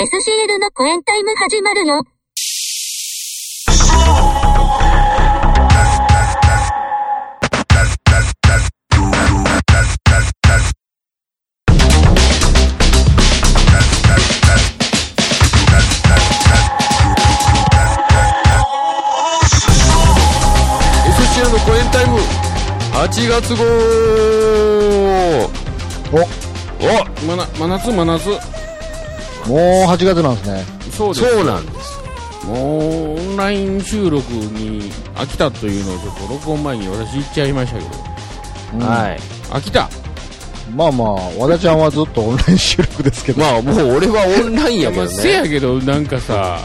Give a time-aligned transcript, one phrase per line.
[0.00, 2.04] SCL のコエンタイム始まるよ。
[21.08, 22.20] SCL のコエンタイム
[22.92, 23.64] 8月号
[26.12, 28.58] おおまな、真夏真夏。
[29.46, 30.64] もう8月なんですね。
[30.90, 31.30] そうです。
[31.30, 31.98] そうなんです。
[32.46, 37.90] もう、オンライン収録に飽きたというのをちょっと録音前に私言っちゃいましたけど、
[38.74, 38.80] うん。
[38.80, 39.18] はい。
[39.50, 39.88] 飽きた。
[40.74, 43.40] まあまあ、和田ちゃんはずっとオンライン収録ですけど。
[43.42, 46.60] まあもう俺はオンラインやけまあ、どせやねけど、なんかさ、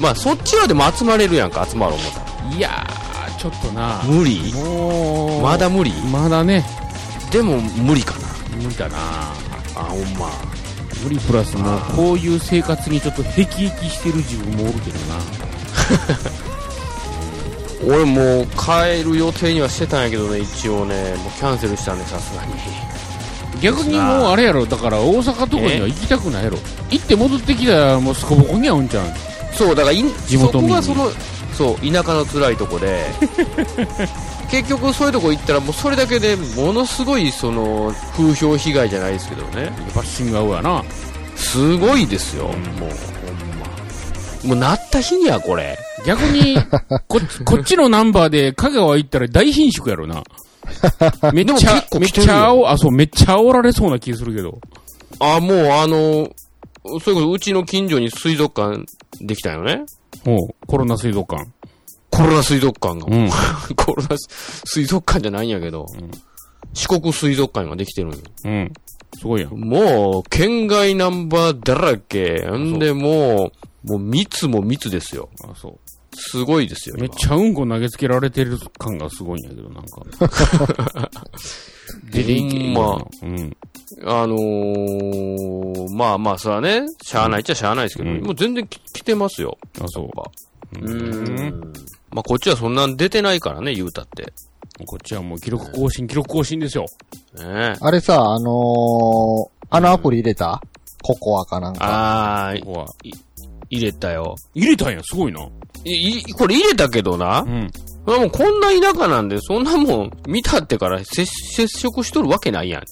[0.00, 2.12] まあそっちはでも集まれるやんか集まろう思っ
[2.50, 3.80] たいやー、ちょっとな。
[3.80, 4.52] ら無理？
[4.54, 5.92] もう、まだ無理？
[6.10, 6.64] まだね、
[7.30, 8.28] でも無理かな。
[8.56, 8.96] 無理だな。
[9.76, 10.30] あほんま
[11.02, 15.16] 無理プラスもう、こういう生活にちょっと辟易してる自分もおるけどな。
[17.96, 22.52] 俺もう帰る予定にはしてたんやけどね一応ねもうキャンセルしたんでさすがに
[23.62, 26.58] 逆にもうあれやろ、だから大阪とかには行きたくないやろ。
[26.90, 29.12] 行って戻ってきたらもうすこぼこにゃうんちゃうん。
[29.52, 31.18] そうだからい地元民にそこがそ
[31.74, 33.04] のそう田舎の辛いとこで
[34.50, 40.84] 結局そういうとこ行ったらもうそれだけでものすごいその風評被害じゃないですけどねバッシング合うやな。
[41.36, 42.60] すごいですよ、もうほん
[43.58, 46.56] まもうなった日にはこれ逆に、
[47.08, 50.22] こっち、 こっちのナンバーで香川行ったら大貧縮やろな。
[51.32, 54.58] めっちゃでも結、構めっちゃあそう、めっちゃ煽られそうな気するけど。
[55.18, 56.30] あもうあの
[57.00, 58.84] それこそうちの近所に水族館
[59.20, 59.84] できたよね
[60.24, 61.50] おうコロナ水族館。
[62.10, 63.30] コロナ水族館が、うん。
[63.76, 64.16] コロナ
[64.64, 65.86] 水族館じゃないんやけど、ん
[66.74, 68.72] 四国水族館ができてるんようん。
[69.18, 69.52] すごいやん。
[69.58, 72.46] もう、県外ナンバーだらけ。
[72.50, 73.52] んで、も
[73.84, 75.30] う、もう密も密ですよ。
[75.42, 75.78] あ、そ
[76.14, 76.96] すごいですよ。
[76.98, 77.00] う。
[77.00, 81.10] めっ今ちゃうんこ投げつけられてる感がすごいんやけど、なんか。
[82.10, 83.56] 出ていけほんまうん。
[84.04, 89.58] あのー、まあまあ、それはね、しゃあないっちゃしゃあないですけど、うんもう全然き来てますよ。
[89.80, 90.10] あ、そう。
[90.72, 91.72] うーん。
[92.10, 94.32] まあ、こっちはそんなん出てないからね、言うたって。
[94.86, 96.86] こっちはもう記録更新、記録更新ですよ。
[97.38, 100.60] ねあれさ、あのー、あのアプリ入れた？
[101.02, 102.48] ココアかなんか。
[102.48, 102.86] あー、ここは。
[103.70, 104.34] 入れたよ。
[104.54, 105.46] 入れたんや、すごいな。
[105.84, 107.46] い、いこれ入れたけどなう。
[107.48, 107.70] ん。
[108.04, 112.82] それはもうこんな田舎なんで、そんなもん見たってから接接触しとるわけないやん。
[112.84, 112.86] い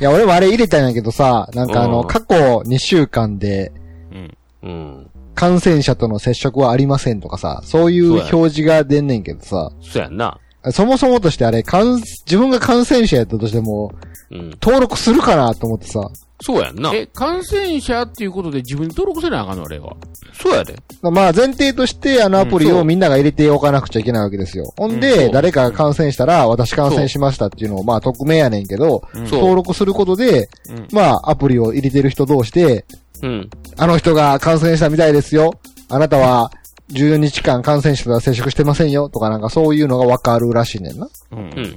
[0.00, 2.34] や、俺もあれ入れたんやけどさ、なんかあの、うん過去
[2.66, 3.72] 2週間で
[4.12, 4.36] うん。
[4.62, 5.10] うん。
[5.38, 10.36] 感染者との接触はありませんとかさ、そういう表示が出んねんけどさ、そうやんな。
[10.72, 13.92] そもそもとしてあれ、感自分が感染者やったとしても、
[14.32, 14.50] うん。
[14.60, 16.10] 登録するかなと思ってさ、
[16.40, 16.92] そうやんな。
[16.92, 19.96] え、感染者っていうことで自分に登録せなあかんのあれは。
[20.32, 20.74] そうやで。
[21.02, 24.72] まあ前提としてあのアプリうんそうをみんなが入れておかなくちゃいけないわけですよ。
[24.76, 32.84] ほんうんそで、う誰かが感染したら、私感染しましたっていうのを、まあ匿名やねんけど、登録することで、うんまあアプリを入れてる人同士で、
[33.22, 33.50] うん。
[33.76, 35.58] あの人が感染したみたいですよ。
[35.88, 36.50] あなたは
[36.92, 39.08] 14日間感染者とは接触してませんよ。
[39.08, 41.08] とかなんかそういうのがわかるらしいねんな。
[41.32, 41.38] うん。
[41.38, 41.74] うん。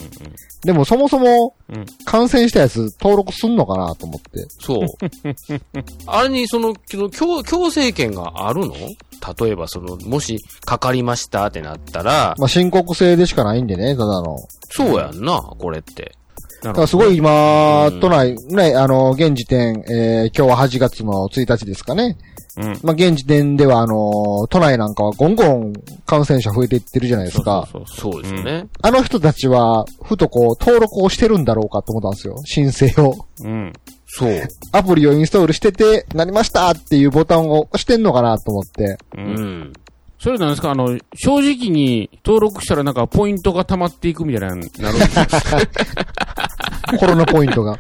[0.64, 4.46] でもそもそもうん、感染したやつ登録すんのかなと思って。
[4.60, 4.88] そう。
[6.06, 8.74] あれにその、その強、強制権があるの？
[8.74, 14.38] 例えばその、もし、かかりましたってなったら、まあ申告制でしかないんでね、ただの。
[14.70, 16.14] そうやんな、これって。
[16.62, 22.18] だからすごい今、都内、ね、あの、現時点、えー今日は8月の1日ですかね。
[22.58, 22.80] うん。
[22.84, 25.74] まあ、現時点では、あの、都内なんかはゴンゴン
[26.06, 27.68] 感染者増えていってるじゃないですか。
[27.72, 28.68] そうそうそうですよね。
[28.82, 32.36] あの人たちは、ふとこう、登録をしてるんだろうかと思ったんですよ。
[32.46, 33.14] 申請を。
[33.14, 33.48] そう。
[33.48, 33.74] うん。
[34.06, 34.48] そう。
[34.74, 38.98] アプリをインストールしてて、なりましたっていうボタンを押してんのかなと思って。
[39.18, 39.22] う。
[39.22, 39.74] うんん。
[40.22, 40.70] それなんですか？
[40.70, 45.28] あの、正直に登録したらなんかポイントが溜まっていくみたいな、なるんですか？
[47.00, 47.80] コロナポイントが。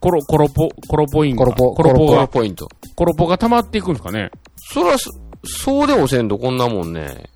[0.00, 1.44] コロ、コロポ、コロポイント。
[1.44, 2.68] コロポコロポこのが、ポイント。
[2.96, 4.30] コロポが溜まっていくんですかね？
[4.56, 5.10] そら、そ
[5.44, 7.28] そうでもせんとこんなもんね。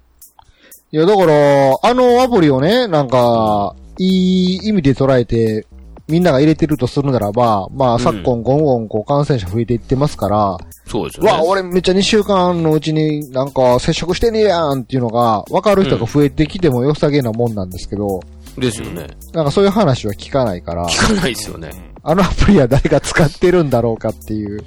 [0.91, 5.67] いや、だから、あのアプリをね、なんか、いい意味で捉えて、
[6.09, 11.33] みんなが入れてるとするならば、まあ、ん昨今、ゴンゴン、こう、感染者増えていってますから、そうですよね。
[11.33, 18.21] わ、俺めっちゃ2週間のうちになんか接触してねえやんっていうのが、わかる人が増えてきても良さげなもんなんですけど、
[18.57, 19.09] ですよね。
[19.33, 21.71] なんかそういう話は聞かないから、聞かないですよね。
[22.03, 24.65] あのアプリは誰が使ってるんだろうかっていう。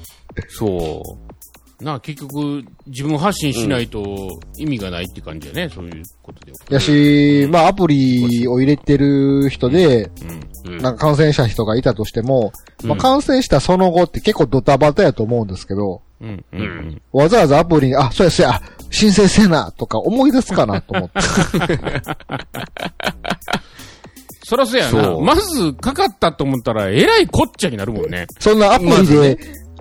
[0.50, 1.29] そう。
[1.82, 6.52] なあ、結局、自分発信しないと意味がないって感じだね、そういうことで。
[6.70, 10.12] やし、まあアプリを入れてる人で、
[10.66, 10.74] うん。
[10.74, 10.78] うん。
[10.80, 12.52] なんか感染した人がいたとしても、
[12.84, 16.46] まあうん感染したその後って結構ドタバタやと思うんですけど、うん。
[16.52, 16.62] うん。
[16.62, 17.02] うん。
[17.14, 21.20] わざわざアプリに、あ、そうやそうや、申請せな、とか思い出すかなと思って。
[24.44, 25.20] そらそうやな。
[25.20, 28.26] まず、かかったと思ったら、えらいこっちゃになるもんね。
[28.40, 29.38] そんなアプリで、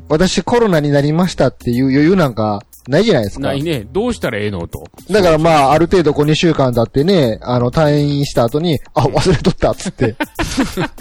[0.09, 3.55] 私コロナになりましたっていう余裕なんかないじゃないですかな。
[3.55, 3.87] いね。
[3.93, 4.83] どうしたらええのと。
[5.11, 10.17] だからまあ、ある程度こう2週間経ってね、あの、退院した後に、あ、忘れとったっつって。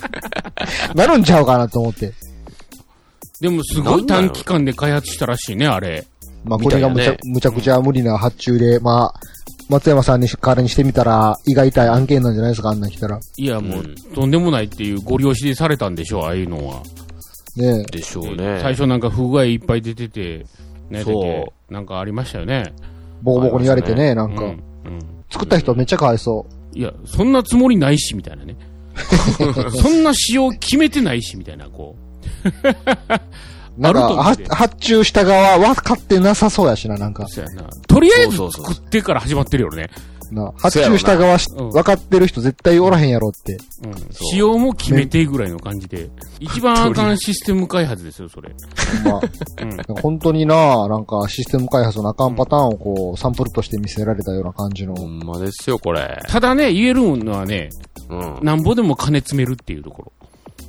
[0.93, 2.11] なるんちゃうかなと思って。
[3.39, 6.05] でも、すごい短期間で開発したらしいね、あれ。
[6.43, 9.19] まあ、これがむちゃ、むちゃくちゃ無理な発注で、まあ、
[9.69, 13.19] 松山さんに代わりにしてみたら、胃が痛い案件なんじゃないですか、あんなん来たら。
[13.37, 16.81] いや、もう、うんとんでもないっていうご了承されたんでしょう、ああいうのは。
[17.57, 18.59] ねでしょうね。
[18.61, 20.45] 最初なんか不具合いっぱい出てて、
[20.89, 22.73] ね、そう出てなんかありましたよね。
[23.21, 24.49] ボコボコに言われてね、なんか、うん。
[24.49, 24.59] うん。
[25.29, 28.55] 作った人めっちゃかわいそいや、そんなつもりないし、みたいなね。
[29.81, 31.95] そんな仕様決めてないし、みたいな、こ
[32.45, 32.49] う。
[32.49, 32.51] う。
[33.77, 37.27] なんか、発注した側分かってなさそうやしな、なんか。
[37.27, 37.69] そうやな。
[37.87, 39.89] とりあえずそうそうそう作ってから始まってるよね。
[40.33, 43.57] な発注した側しうん分かってる人絶対おらへんやろって。
[43.85, 44.13] うん。
[44.13, 46.09] 仕様も決めてぐらいの感じで。
[46.39, 48.53] 一番あかんシステム開発ですよ、それ。
[49.05, 54.95] まあ、本当にな、なんかシステム開発のあかんパターンをこう、サンプルとして見せられたような感じの。
[54.95, 56.21] ほんまですよ、これ。
[56.27, 57.69] ただね、言えるのはね、
[58.09, 58.39] うん。
[58.41, 60.11] なんぼでも金詰めるっていうところ。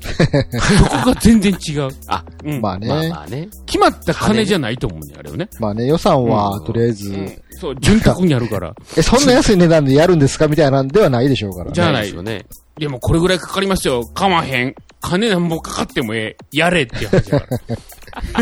[0.00, 1.88] そこが全然違う。
[2.06, 2.60] あ、うん。
[2.60, 2.88] まあね。
[2.88, 3.48] まあまあね。
[3.66, 5.48] 決まった金じゃないと思うね、あれはね。
[5.58, 8.74] まあね、予算はうんとりあえず、そう、潤沢にあるから。
[8.96, 11.72] え、そんな安い値段でやるんですかみたいなんではないでしょうから。
[11.72, 12.46] じゃあないですよね。
[12.78, 14.06] でもこれぐらいかかりますよ。
[14.06, 14.74] かまへん。
[15.00, 16.36] 金なんぼかかってもええ。
[16.52, 17.58] やれっていう話だから。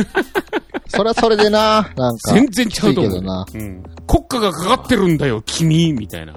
[0.88, 2.32] それはそれでな、なんか。
[2.32, 3.44] 全然ちゃうと思う。
[3.54, 3.82] うん。
[4.06, 6.34] 国家がかかってるんだよ、君みたいな。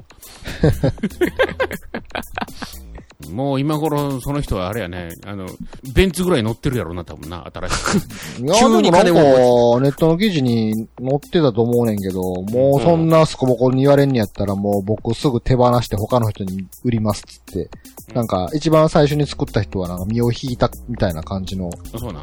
[3.27, 5.45] もう今頃、その人はあれやね、あの、
[5.93, 7.97] ベンツぐらい乗ってるやろな、多分な、新しく。
[8.41, 17.69] いや、急に金もネットの記事に載ってたと思うねんけど、もうそんなスコボコに言われんにやったらもう僕すぐ手放して他の人に売りますっつって。
[18.13, 21.69] なんか、一番最初に作った人はなんか身を引いたみたいな感じの。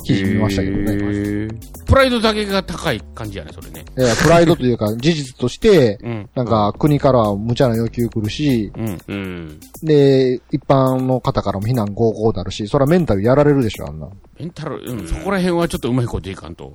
[0.04, 1.48] 記事見ましたけどね。
[1.86, 3.84] プライドだけが高い感じやね、それね。
[3.96, 6.28] いや、プライドというか事実として、うん。
[6.34, 8.98] なんか国からは無茶な要求来るし、うん。
[9.06, 9.60] うん。
[9.82, 14.08] で、一般の方からも非難合々だるし、それはメンタルやられるでしょ、あんな。
[14.38, 16.72] メンタル、うん、そこら辺はちょっとうまいこといかんと。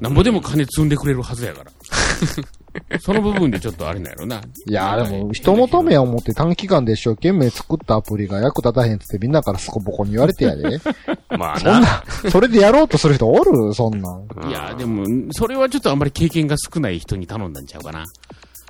[0.00, 1.70] なんぼでも金積んでくれるはずやから。
[3.00, 4.40] その部分でちょっとあれなんやろな。
[4.66, 10.80] いやーでも、人のためや思って短期間で一生懸命作ったアプリが役立たへんってみんなからスコボコに言われてやで。
[11.36, 11.60] まあな。
[11.60, 13.74] そんな、それでやろうとする人おる？
[13.74, 14.26] そんなん。
[14.42, 18.04] うんいや、でも、それはちょっとあんまり経験が少ない人に頼んだんちゃうかな。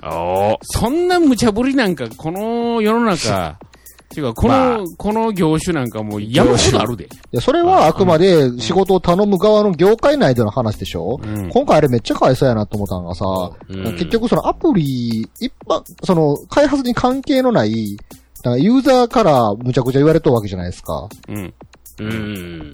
[0.05, 3.57] おーそんな無茶ぶりなんか、この世の中、
[4.13, 7.05] ていうか、この、まあこの業種なんかもう山ほどあるで。
[7.05, 13.25] いや、それはあくまで仕事を頼む側の業界内での話でしょ、うん今回あれめっちゃかわいそうやなと思ったのがさ、
[13.69, 17.97] うん結局そのアプリ、一般、その開発に関係のない、
[18.43, 21.07] なんかユーザーからむちゃくちゃ言われとるわけじゃないですか。
[21.27, 21.53] うん。
[21.99, 22.71] うん。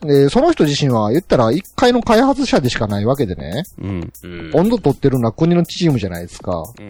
[0.00, 4.12] で、その人自身は言ったら一回の開発者でしかないわけでね、うん。
[4.22, 4.50] うん。
[4.54, 6.64] 温度取ってるのは国のチームじゃないですか。
[6.78, 6.88] うん。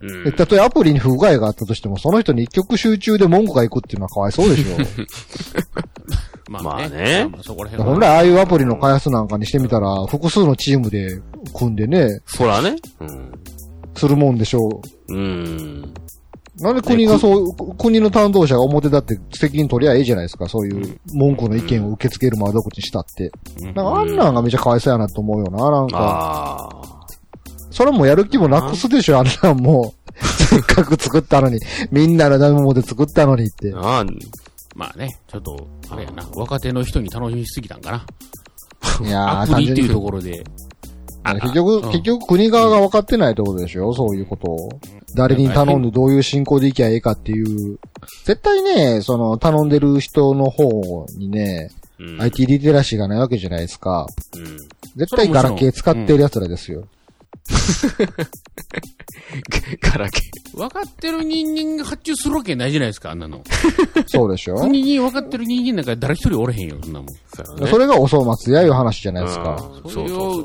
[0.00, 4.76] うんで、たとえアプリに不具合があったとしても、その人に一曲集中で文句がいくっていうのはかわいそうでしょ。
[6.50, 7.94] ま まあねまあそこら辺は。
[7.94, 11.20] 本来ああいうアプリの開発なんかにしてみたら、複数のチームで
[11.54, 12.76] 組んでね、そらね。
[13.00, 13.32] うん。
[13.94, 15.14] するもんでしょう。
[15.14, 15.94] うん。
[16.60, 20.48] なんで国がそう、国の担当者が表だって責任取りゃええじゃないですか。
[20.48, 23.30] そういう文句の意見を受け付ける窓口にしたって。
[23.60, 25.70] うんなんかあんなんがめちゃかわいそうやなと思うよな。
[25.70, 26.95] なんか、ああ。
[27.76, 30.10] それもやる気もなくすでしょ、あんなんもう。
[30.48, 31.60] せっかく作ったのに。
[31.90, 33.70] みんなのダメもで作ったのにって。
[33.76, 34.02] あ
[34.74, 37.90] まあね、ちょっと、あれやな、若手の人に楽しみすぎたんか
[39.02, 39.06] な。
[39.06, 39.94] いやー、アプリっていう単純に。
[39.94, 40.44] ところで。
[41.42, 44.68] 結局、うん結局国側が分かってないってことでしょそういうことを。
[45.14, 47.78] 誰に頼んでどういう進行でいきゃええかっていう。
[48.24, 52.22] 絶対ね、その、頼んでる人の方にね、うん。
[52.22, 54.06] IT リテラシーがないわけじゃないですか。
[54.34, 54.56] うん。
[54.96, 56.84] 絶対ガラケー使ってる奴らですよ。
[59.80, 60.20] ガラケ
[60.54, 63.42] 分かってる人間が発注するわけないじゃないですか、あんなの。
[64.06, 64.56] そうでしょ？
[64.56, 67.08] 国に分かってる人間なんか誰一人おれへんよ、そんなもん。
[67.08, 67.12] ー。
[67.34, 69.62] そうそれがお粗末やいう話じゃないですか。
[69.84, 70.42] うんそれを、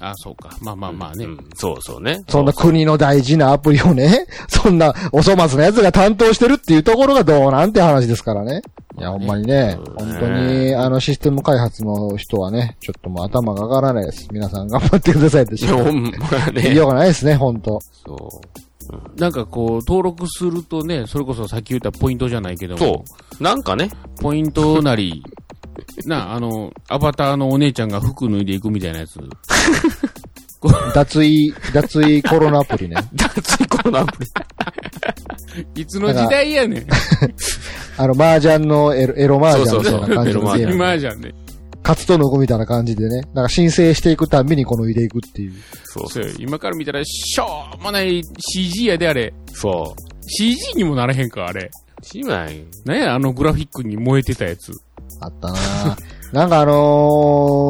[0.00, 0.56] あ、そうか。
[0.60, 1.24] まあまあまあね。
[1.26, 2.20] うんそうそうね。
[2.28, 8.62] そんな国の大事なアプリをね、 そんなお粗末な奴が担当してるっていうところがどうなんて話ですからね。
[8.98, 14.28] いや、ほんまにね、本当に、あの、システム開発の人はね、ちょっともう頭が上がらないです。
[14.30, 16.62] 皆さん頑張ってくださいってしいや、かほんまね。
[16.62, 19.20] 言いようがないですね、本当そう。
[19.20, 23.04] なんかこう、登録するとね、それこそさっき言ったポイントじゃないけども、そ
[23.40, 23.42] う。
[23.42, 23.90] なんかね。
[24.20, 25.22] ポイントなり、
[26.04, 29.18] なあ、あの、アバターのお姉ちゃんが服脱いでいくみたいなやつ。
[30.94, 32.96] 脱衣、脱衣コロナアプリね。
[33.14, 35.82] 脱衣コロナアプリ。
[35.82, 36.86] いつの時代やねん。
[37.98, 40.74] あの、麻雀のエロ、エロ麻雀みたいな感じのゲーム。
[40.74, 41.34] 今じゃんね。
[41.82, 43.22] カツと脱ぐみたいな感じでね。
[43.34, 45.52] なんか申請していくたんびにこの入れいくっていう。
[45.84, 47.44] そうそうよ今から見たら、しょ
[47.78, 48.22] うもない
[48.54, 49.34] CG やで、あれ。
[49.52, 50.30] そう。
[50.30, 51.70] CG にもならへんか、あれ。
[52.02, 52.64] しない。
[52.84, 54.72] なんや、あのグラフィックに燃えてたやつ。
[55.20, 55.96] あったな
[56.32, 56.72] なんかあの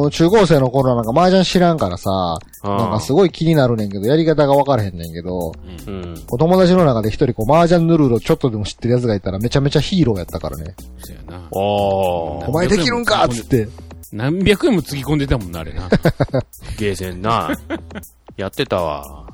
[0.05, 5.51] ー、中高生の頃なんか麻雀知らんからさ、なんかすごい気になるねんけど、やり方が分からへんねんけど、
[5.85, 6.15] うん。
[6.31, 10.75] お友達の中で一人こう麻雀ヌルールをちょっとでも知ってる奴がいたらめちゃめちゃヒーローやったからね。
[10.99, 11.47] そうやな。
[11.51, 12.45] おー。
[12.47, 13.67] お前できるんかっつって。
[14.13, 15.89] 何百円もつぎ込んでたもんな、あれな。
[16.79, 17.51] ゲーセンな。
[18.37, 19.25] やってたわ。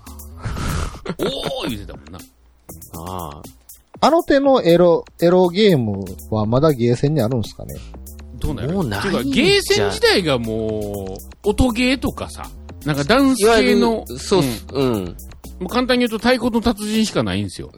[1.20, 2.20] おー言うてたもんな。
[2.94, 3.42] ああ。
[4.02, 7.76] あの手のエロ、エロゲームはまだゲーセンにあるんすかね？
[8.40, 8.74] どうなる？
[8.74, 12.50] もうないんじゃゲーセン自体がもう、音ゲーとかさ、
[12.86, 15.18] なんかダンス系の、そうっんす、うん。
[15.60, 17.72] もう簡単に言うと太鼓の達人しかないんですよ。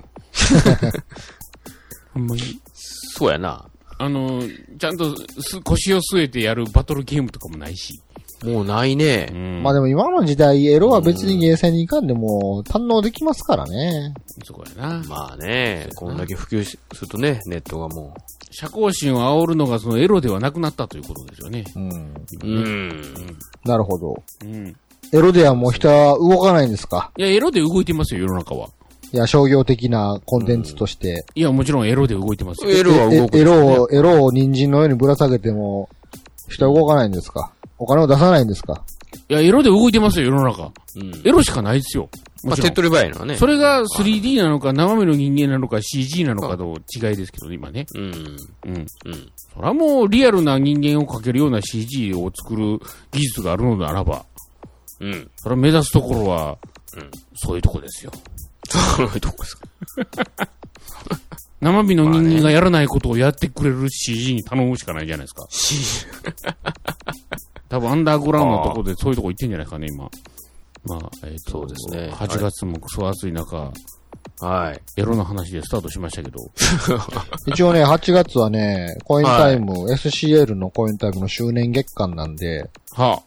[2.14, 2.42] ほんまに。
[2.74, 3.66] そうやな。
[3.98, 4.42] あの、
[4.80, 8.02] ちゃんとす腰を据えてやるバトルゲームとかもないし。
[8.44, 9.36] もうないねう。
[9.36, 9.64] ん。
[9.64, 14.14] まあでも今の時代、エロは別にゲーセンに行かんでも堪能できますからね。
[14.44, 15.04] そこやな。
[15.08, 18.16] まあね、こんだけ普及しするとね、ネットがも
[18.50, 21.64] 社交心を煽るのがそのエロではなくなったということですよね。
[21.76, 21.90] うん。
[21.90, 21.94] う。
[22.44, 23.02] うん。
[23.64, 24.24] なるほど。
[24.44, 24.76] うん。
[25.14, 27.12] エロではもう人は動かないんですか？
[27.18, 28.70] いや、エロで動いてますよ、世の中は。
[29.14, 31.26] いや、商業的なコンテンツとして。
[31.36, 32.72] いや、もちろんエロで動いてますよ。
[32.72, 35.90] エロは動くえエロを、エロを人参のようにぶら下げても、
[36.52, 37.52] 人は動かないんですか？
[37.78, 38.84] お金を出さないんですか？
[39.30, 40.72] いや、エロで動いてますよ、世の中。
[40.96, 41.22] うん。
[41.26, 42.10] エロしかないですよ。
[42.44, 42.56] まあ。
[42.56, 43.36] 手っ取り早いのはね。
[43.38, 47.86] それが 3D なのか、生身の人間なのか、CG なのかの違いですけどね、今ね。
[47.96, 48.04] うん。
[48.04, 48.12] うん。
[48.66, 48.86] うん。
[49.54, 52.80] それはもうリアルな人間を描けるような CG を作る
[53.12, 54.26] 技術があるのならば、
[55.00, 55.30] うん。
[55.38, 56.58] それは目指すところは、
[56.96, 58.12] うんそういうとこですよ。
[58.70, 59.68] そういうとこですか。
[61.62, 66.18] 生身の人間がやらないことをやってくれる CG に頼むしかないじゃないですか。
[67.70, 70.10] 多分アンダーグラウンドのところでそういうとこ行ってんじゃないですかね、今。
[70.84, 73.72] まあ、えっ、と、そうですね8月もクソ暑い中、
[74.40, 74.82] はい。
[75.00, 76.40] エロの話でスタートしましたけど、
[77.46, 83.22] 一応ね、8月はね、コインタイム、SCL のコインタイムの周年月間なんで、は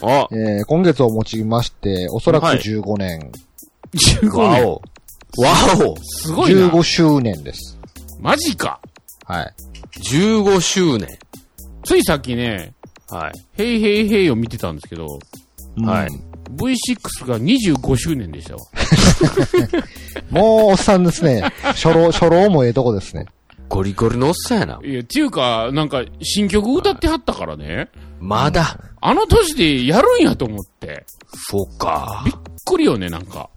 [0.00, 3.32] あ、えー今月をもちまして、おそらくはい15年、
[3.92, 4.64] 15年。
[4.64, 4.82] わお。
[5.42, 5.96] わお。
[6.02, 6.68] すごいな。
[6.68, 7.71] 15周年です。
[8.22, 8.80] マジか。
[9.24, 9.54] はい。
[10.14, 11.08] 15周年。
[11.82, 12.72] ついさっきね、
[13.10, 13.32] はい。
[13.54, 15.06] ヘイヘイヘイを見てたんですけど、
[15.84, 18.60] はいうん V6 が25周年でしたわ。
[20.28, 21.50] もう、おっさんですね。
[21.62, 23.24] 初老、初老もええとこですね。
[23.70, 24.80] ゴリゴリのおっさんやな。
[24.84, 27.88] いや、っていうか、なんか、新曲歌ってはったからね、
[28.20, 28.78] まだ。
[29.00, 31.06] あの年でやるんやと思って、
[31.48, 32.22] そうか。
[32.26, 32.34] びっ
[32.66, 33.48] くりよね、なんか。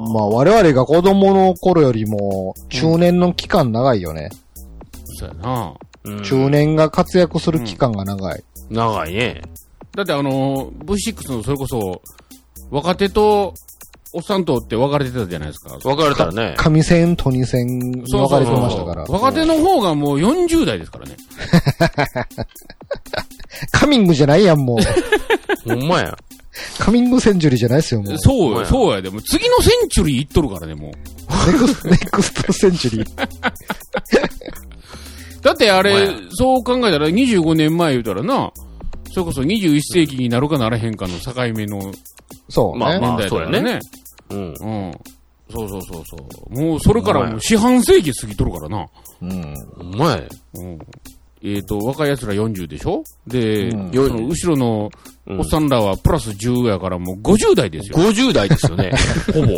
[0.00, 4.30] まあ、我々が子供の頃よりも、中年の期間長いよね。
[5.18, 5.74] そうやな。
[6.02, 8.42] うん中年が活躍する期間が長い。
[8.70, 9.42] 長いね。
[9.94, 12.00] だってあの、V6 のそれこそ、
[12.70, 13.54] 若手と、
[14.12, 15.78] おっさんとって分かれてたじゃないですか。
[15.84, 16.56] 別れたらね。
[16.56, 19.04] 上線、都二線に分かれてましたから。
[19.04, 21.16] 若手の方がもう40代ですからね。
[23.70, 24.78] カミングじゃないやん、もう。
[25.68, 26.18] ほんまや。
[26.78, 28.18] カミングセンチュリーじゃないですよ、もう。
[28.18, 29.10] そうよ、そうやで。
[29.10, 31.52] もう次のセンチュリー行っとるからね、もう。
[31.52, 33.06] ネクスト、ネクストセンチュリー。
[35.42, 38.52] だってあれそう考えたら25年前言うたらな、
[39.12, 41.80] それこそ21世紀になるかならへんかの境目の
[42.48, 42.78] そうね。
[42.78, 43.80] まあまあ年代だからね。
[44.30, 44.38] うん。
[44.38, 44.42] う
[44.88, 44.92] ん。
[45.52, 46.16] そうそうそうそ
[46.50, 46.54] う。
[46.54, 48.86] もうそれからもう四半世紀過ぎとるからな。
[49.22, 49.54] うん。
[49.76, 50.22] ほんまや。
[50.54, 50.78] うん。
[51.42, 53.02] えっ、と、若い奴ら40でしょ？
[53.26, 54.90] で、うんその後ろの
[55.38, 57.96] おっさんらはプラス10やからもう50代ですよ。
[57.96, 58.92] 50代ですよね。
[59.32, 59.48] ほぼ。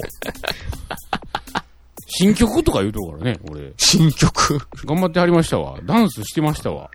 [2.07, 3.73] 新曲とか言うとるからね、俺。
[3.79, 4.59] 新曲？
[4.85, 5.79] 頑張ってはりましたわ。
[5.85, 6.91] ダンスしてましたわ。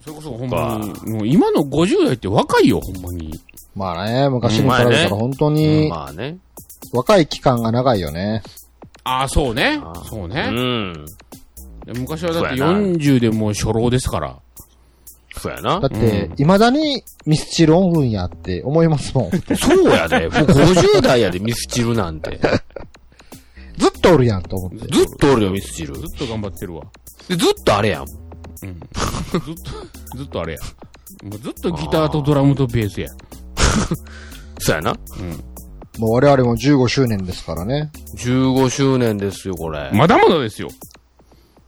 [0.00, 3.32] それこそほんまに、もう今の50代って若いよ、ほんまに。
[3.74, 6.38] まあね、昔に比べたら本当にまあね。
[6.92, 8.42] 若い期間が長いよね。
[9.04, 10.48] ああ、そうねそうね。
[10.50, 11.06] うん。
[11.98, 14.38] 昔はだってそうやな40でもう初老ですから。
[15.36, 15.90] そうやなだっ。
[15.90, 19.30] て、未だにミスチルおるんやって思いますもん。
[19.30, 20.28] ずそうやで。
[20.30, 22.40] もう50代やで、ミスチルなんて。
[23.96, 24.78] っとおるやんと思って。
[24.92, 25.94] ずっとおるよ、ミスチル。
[25.94, 26.82] ずっと頑張ってるわ。
[27.28, 28.02] でずっとあれやん。
[28.02, 28.08] うん。
[28.10, 29.54] ずっ
[30.10, 30.58] と、ずっとあれや。
[31.22, 33.08] もうずっとギターとドラムとベースや。
[34.58, 34.92] そうやな。
[34.92, 36.00] うん。
[36.00, 37.90] もう我々も15周年ですからね。
[38.16, 39.90] 15周年ですよ、これ。
[39.92, 40.68] まだまだですよ。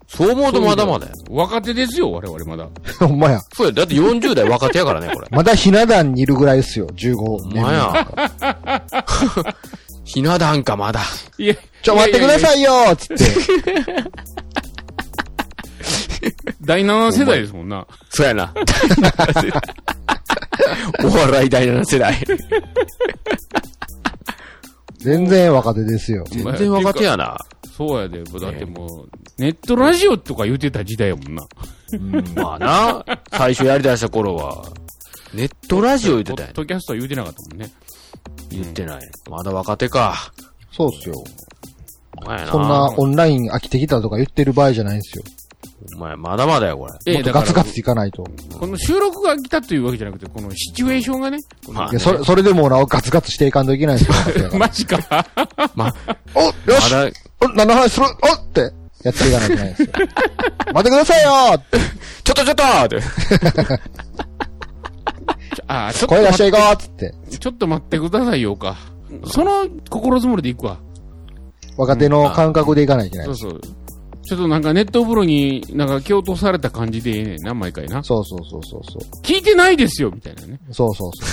[0.08, 1.12] そう思うとまだまだよ。
[1.30, 2.68] 若手ですよ、我々まだ。
[3.00, 3.40] ほんまや。
[3.54, 5.28] そうや、だって40代若手やからね、 これ。
[5.30, 7.16] まだひな壇にいるぐらいですよ、15年。
[7.16, 8.06] ほんまや。
[10.04, 11.00] ひな壇か、まだ。
[11.38, 13.24] いや、ちょ、待ってくださいよーつって。
[16.60, 17.86] 第7世代ですもんな。
[18.10, 18.52] そうやな。
[21.02, 22.14] お笑い第7世代。
[24.98, 26.24] 全然若手ですよ。
[26.30, 27.36] 全然若手やな。
[27.76, 28.22] そうやで。
[28.22, 31.44] だってもう、ネットラジオとか言ってた時代やもんな。
[32.36, 33.04] まあな。
[33.32, 34.64] 最初やりだした頃は、
[35.32, 36.64] ネットラジオ言ってたやんポッ。
[36.64, 37.72] ドキャストは言うてなかったもんね。
[38.50, 39.10] 言ってない。
[39.28, 40.32] まだ若手か。
[40.70, 41.16] そうっすよ。
[42.22, 42.52] お前やな。
[42.52, 45.24] そんなオンライン飽きてきたとか言ってる場合じゃないんですよ。
[45.96, 46.92] お前、まだまだよ、これ。
[47.06, 48.24] えもっとガツガツいかないと。
[48.58, 51.38] この収録が来たというわけじゃなくて、このシチュエーションがね。
[51.68, 54.50] まあいや、それ、それでもなおガツガツしていかんといけないんですよ。
[54.56, 55.26] マジか。
[55.74, 55.92] ま、
[56.34, 56.40] お
[56.70, 57.10] よしまだ、
[57.40, 58.06] お何の話する？
[58.06, 58.60] おって
[59.02, 59.88] やっていかないといけないんですよ。
[60.74, 61.78] 待ってくださいよーって
[62.24, 62.98] ちょっとちょっとって。
[65.66, 67.06] あ、ちょっと 声出していこ待うっつって。
[67.10, 68.76] って、ちょっと待ってくださいよか。
[69.26, 70.78] その心づもりでいくわ。
[71.76, 73.60] 若手の感覚でいかないといけないそうそう。
[74.26, 78.02] ちょっとなんかネット風呂になんか蹴落とされた感じでええねんな、毎回な。
[78.02, 79.22] そうそうそうそうそう。
[79.22, 80.58] 聞いてないですよ、みたいなね。
[80.70, 81.26] そうそうそ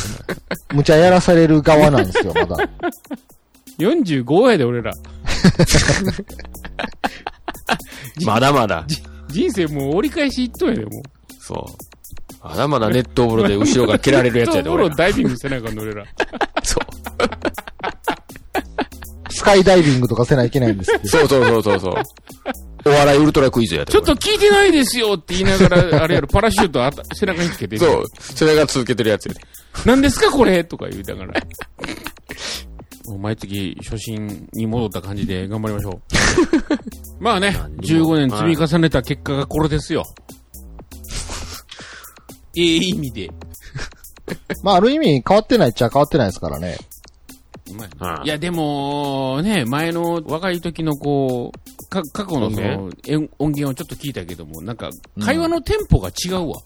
[0.74, 0.75] う。
[0.75, 2.58] むちゃやらされる側なんですよ、まだ。
[3.79, 4.91] 45やで、俺ら。
[8.25, 8.86] まだまだ。
[9.29, 11.01] 人生もう折り返しいっとんやで、もう。
[11.39, 11.65] そう。
[12.43, 14.89] まだまだネット風呂で後ろから蹴られるやつやで、ネット風俺ら。
[14.89, 16.05] 呂ダイビングせなあかんの、俺ら。
[16.63, 16.83] そう。
[19.31, 21.07] スカイダイビングとかせないといけないんですけど。
[21.07, 21.93] そうそうそうそうそう。
[22.83, 23.91] お笑いウルトラクイズやで。
[23.91, 27.77] ちょっと聞いてないですよって言いながら、あれやろ、パラシュートあた背中につけて。
[27.77, 28.05] そう。
[28.19, 29.41] それが続けてるやつやで。
[29.86, 31.33] 何ですかこれとか言うたから。
[33.08, 36.01] もう毎月初心に戻った感じで頑張りましょう。
[37.20, 40.03] まあね、15年積み重ねた結果がこれですよ。
[42.55, 43.29] ええ意味で。
[44.63, 46.77] まあ、ある意味変わってないっちゃ変わってないですからね。
[47.70, 47.89] うまい
[48.20, 56.62] うんいや、でも、ね、前の若い時のこう、か過去のそのえん音源をちょっと聞いたけども、なんか、会話のテンポが違うわ。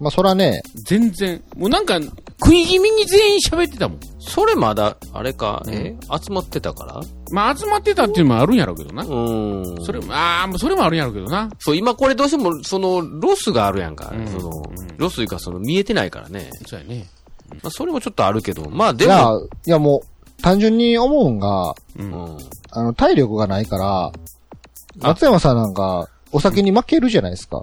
[0.00, 1.42] まあ、そらね、全然。
[1.56, 2.00] もうなんか、
[2.42, 4.00] 食い気味に全員喋ってたもん。
[4.18, 5.96] それまだ、あれか、え？
[6.10, 7.00] 集まってたから？
[7.30, 9.04] まあ、集まってたっていうのもあるんやろうけどな。
[9.04, 9.84] うん。
[9.84, 11.48] それも、ああ、それもあるんやろうけどな。
[11.58, 14.12] そう、今これどうしても、その、ロスがあるやんか。
[14.14, 16.50] うんそのうん、ロスというか、その、見えてないからね。
[16.66, 17.06] そうやね。
[17.62, 21.74] まあ、それもちょっとあるけど、まあ、でいやも、、いやもう、単純に思うんが、う。
[21.98, 22.38] うんん。
[22.72, 24.12] あの、体力がないから、
[25.00, 27.62] 松山さんなんか、お酒に負けるじゃないですか。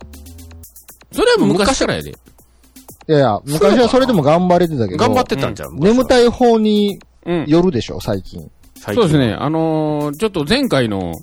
[1.11, 2.09] それはもう昔からやで。
[2.09, 2.13] い
[3.07, 5.77] やいや、昔はそれでも頑張れてたけど、頑張ってたんじゃん。
[5.77, 5.79] い。
[5.81, 7.45] 眠たい方にうん。
[7.45, 8.49] よるでしょ、最近。
[8.75, 9.33] そうですね。。
[9.33, 11.21] あのーちょっと前回の、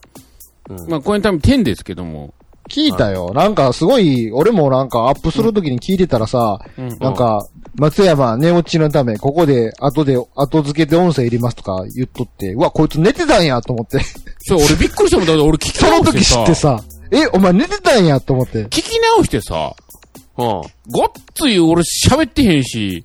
[0.68, 2.34] うんまあ、公演タイム10ですけども、
[2.68, 3.32] 聞いたよ。
[3.34, 13.98] なんかすごい、俺もなんかアップするときに聞いてたらさ、うんなんか、松山寝落ちのため、ここで後で、後付けで音声入れますとか言っとって、うわ、こいつ寝てたんやと思って。
[14.40, 18.64] そう、俺びっくりしたもんだって俺聞きその時直してさ、知ってさ、え、お前寝てたんやと思って。
[18.64, 19.74] 聞き直してさ、
[20.36, 20.44] うん。
[20.44, 23.04] ごっつい俺喋ってへんし、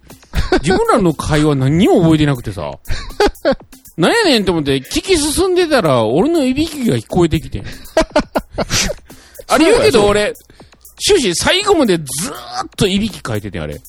[0.62, 2.72] 自分らの会話何にも覚えてなくてさ、
[3.98, 7.66] なんやねんと思って聞き進んでたら俺のいびきが聞こえてきて ん。
[9.48, 10.34] あれ言うけど俺、
[10.98, 13.80] 終始最後までずーっといびき書いててんあれ。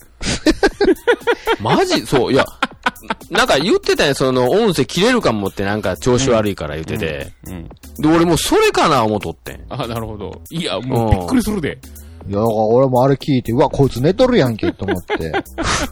[1.60, 2.06] マジ？
[2.06, 2.44] そう、いや、
[3.30, 7.32] なんか言ってたよ、その、音声切れるかもってなんか調子悪いから言ってて。
[7.46, 7.68] うん。
[7.98, 9.64] で、俺もうそれかな思っとってん。
[9.68, 10.40] あ、なるほど。
[10.50, 11.78] いや、もうびっくりするで。
[12.26, 15.32] いや、だから俺もあれ聞いて、うわ、こいつ寝とるやんけ、と思って。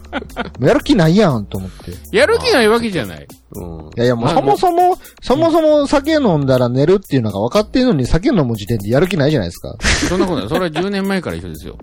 [0.59, 1.91] やる気ないやん、と思って。
[1.91, 3.27] いやる気ないわけじゃない。
[3.55, 3.89] うん。
[3.95, 9.75] やいや、もうまあそもそも、そもそも酒飲んだら寝るっていうのが分かってるのに酒飲む時点でやる気ないじゃないですか。
[10.09, 10.49] そんなことない。
[10.49, 11.77] それは10年前から一緒ですよ。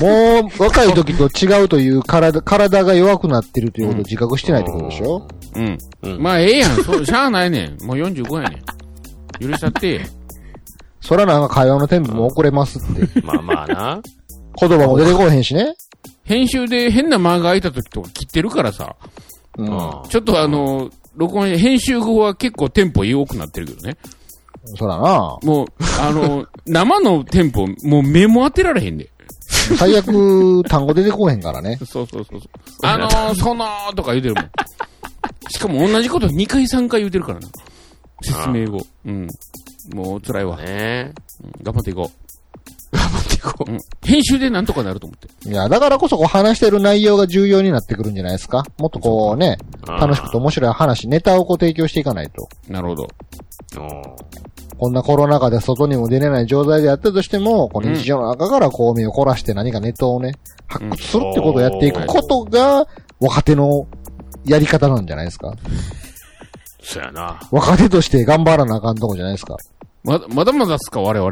[0.00, 5.78] もう、若い時と違うという体、体が弱くなってるということを自覚してないってことでしょ、うん。
[6.02, 6.84] うんまあ、ええやん。
[6.84, 7.84] そう、しゃあないねん。
[7.84, 8.62] もう45やね
[9.40, 9.48] ん。
[9.48, 10.00] 許しちゃって。
[11.00, 13.20] そらなんか会話のテンポも遅れますって。
[13.22, 14.02] まあまあな。
[14.60, 15.74] 言葉も出てこへんしね。
[16.24, 18.96] 編集で変な間が空いた時とか切ってるからさ。
[19.56, 19.66] うん。
[19.66, 20.02] うん。
[20.08, 23.96] ちょっとあの、録音、編集後は結構テンポ良くなってるけどね。
[24.76, 25.38] そらな。
[25.42, 25.66] もう、
[26.00, 29.10] あの、生のテンポ、もう目も当てられへんで。
[29.48, 31.78] 最悪、単語出てこへんからね。
[31.84, 32.50] そうそうそうそう。
[32.82, 34.50] あのー、そのーとか言うてるもん。
[35.50, 37.48] しかも同じこと2回3回言うてるからな。
[38.22, 38.86] 説明後。
[39.06, 39.28] うん。
[39.94, 40.56] もう辛いわ。
[40.58, 42.10] ねうん頑張っていこ
[42.92, 43.70] 頑張っていこう。
[43.70, 43.78] うん。
[44.02, 45.48] 編集でなんとかなると思って。
[45.48, 48.64] いや、だからこそこう話してる内容が重要になってくるんじゃないですか？
[48.78, 52.48] もっとこうね、楽しくて面白い話、ネタをこう提供していかないと。
[52.68, 53.08] なるほど。
[54.78, 60.34] こんなコロナ禍で外にも出れない状態であったとしても、この日常の中からこう身を凝らして何かネタをね、
[60.68, 62.86] 発掘するってことをやっていくことが、
[63.20, 63.88] 若手の
[64.44, 65.52] やり方なんじゃないですか？
[66.80, 67.40] そうやな。
[67.50, 69.56] 若手として頑張らなあかんとこじゃないですか？
[70.04, 71.30] ま、まだまだっすか、我々。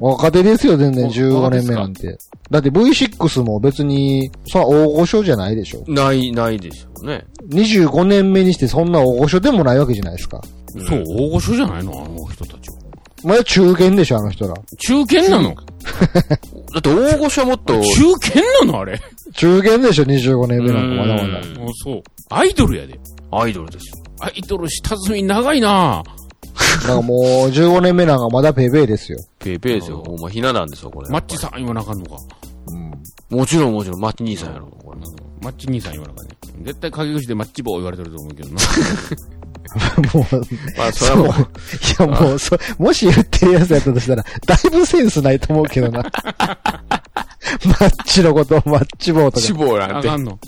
[0.00, 2.18] 若手ですよ、全然お15若手っすか年目なんて。
[2.50, 5.84] だって V6 も別に、そんな大御所じゃないでしょ。
[5.88, 7.24] ない、ないでしょうね。
[7.50, 10.40] 25年目にしてそんな大御所でもないわけじゃないですか。
[10.88, 12.04] そう、大御所じゃないの？
[12.04, 12.76] あの人たちは。
[13.24, 14.54] まだ中堅でしょ、あの人ら。
[14.78, 15.54] 中堅なの？
[16.72, 18.80] だって大御所はもっと、中堅なの？
[18.80, 19.00] あれ。
[19.34, 21.24] 中堅でしょ、25年目なんかまだまだ。
[21.24, 21.40] うんあ
[21.84, 22.02] そう。
[22.30, 22.98] アイドルやで。
[23.32, 23.86] アイドルです。
[24.20, 26.02] アイドル下積み長いな
[26.86, 29.18] なんかもう15年目なんかまだペーペーですよ。
[29.38, 30.02] ペーペーですよ。
[30.04, 31.08] ほんま、ひな壇ですよ、これ。
[31.08, 32.22] マッチさん言わなあかんのか。
[32.68, 33.36] うん。
[33.36, 35.00] もちろん、もちろん、マッチ兄さんやろ、これ。
[35.42, 36.36] マッチ兄さん言わなあかんね。
[36.62, 38.60] 絶対陰口でマッチ棒言われてると思うけどな。
[40.14, 41.32] もう、まあ、それはもう、い
[41.98, 46.02] やもう、そ、もし言ってるやつやったとしたら、だいぶセンスないと思うけどな。
[47.64, 49.46] マッチのことをマッチ棒とか。
[49.46, 50.16] 脂肪なんてあか。
[50.16, 50.38] んの。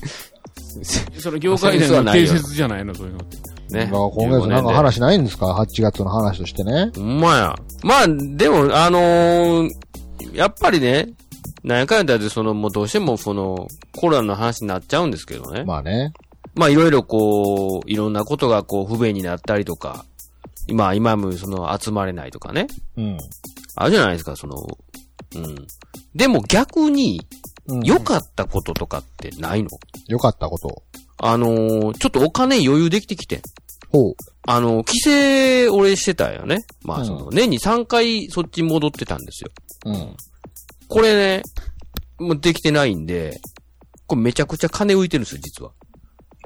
[1.18, 3.36] その業界での定説じゃないの、そういうのって。
[3.72, 3.88] ね。
[3.92, 6.90] まあ今月なんか話ないんですか ?8 月の話としてね。
[6.94, 7.56] ほんまや。
[7.82, 9.70] まあ、でも、あのー
[10.32, 11.08] やっぱりね、
[11.64, 15.60] なんやかんやで、その、もうどうしても、その、コロナの話になっちゃうんですけどね。
[15.60, 16.12] ままあね。
[16.60, 20.04] あ、いろいろこう、いろんなことがこう、不便になったりとか、
[20.68, 22.66] 今、今もその、集まれないとかね。
[22.96, 23.18] うん。
[23.76, 24.56] あるじゃないですか、その、
[25.34, 25.66] うん。
[26.14, 27.20] でも逆に、
[27.66, 29.68] うん良かったこととかってないの？
[30.08, 30.82] よかったこと。
[31.18, 33.42] あのーちょっとお金余裕できてきてん。
[33.92, 34.14] ほう。
[34.46, 34.98] あの、帰
[35.68, 36.58] 省俺してたよね。
[36.82, 39.50] まあ、うんその、年に3回そっち戻ってたんですよ。
[39.86, 40.16] うん。
[40.88, 41.42] これね、
[42.18, 43.40] もうできてないんで、
[44.06, 45.72] これめちゃくちゃ金浮いてるんですよ、実は。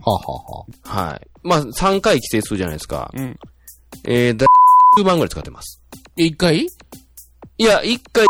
[0.04, 1.26] はあ、はあはあ、はい。
[1.42, 3.10] まあ、3回帰省するじゃないですか。
[3.14, 3.38] うん。
[4.04, 4.46] えー、だ、
[4.98, 5.82] 10万ぐらい使ってます。
[6.16, 6.66] え、一回？
[7.58, 8.26] いや、1回、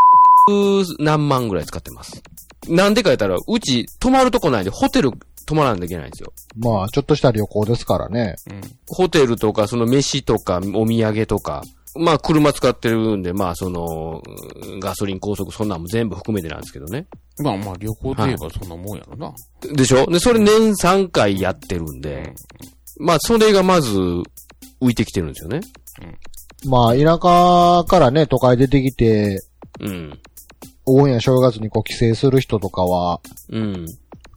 [0.99, 2.23] 何万ぐらい使ってます。
[2.69, 5.11] なんでか言ったら、うち泊まるとこないんで、ホテル
[5.45, 6.33] 泊まらなきゃいけないんですよ。
[6.57, 8.37] まあ、ちょっとした旅行ですからね。
[8.51, 8.61] うん。
[8.89, 11.63] ホテルとか、その飯とか、お土産とか、
[11.97, 14.21] まあ車使ってるんで、まあその、
[14.67, 17.07] うんガソリン高速そんなんも全部含めてなんですけどね。
[17.39, 19.33] まあまあ、旅行といえばそんなもんやろな。
[19.75, 20.07] でしょ？
[20.07, 22.35] で、それ年3回やってるんで、
[22.99, 24.25] まあそれがまず浮
[24.91, 25.61] いてきてるんですよね。
[26.67, 29.41] まあ、田舎からね、都会出てきて、
[29.81, 30.21] うん。
[30.87, 33.87] お盆や正月にこう帰省する人とかは、うん。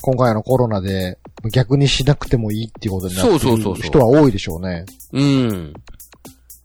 [0.01, 1.17] 今回のコロナで
[1.51, 4.86] 逆にしなくてもいいっていうことになってるそうそうそうそう人は多いでしょうね。
[5.13, 5.73] うん。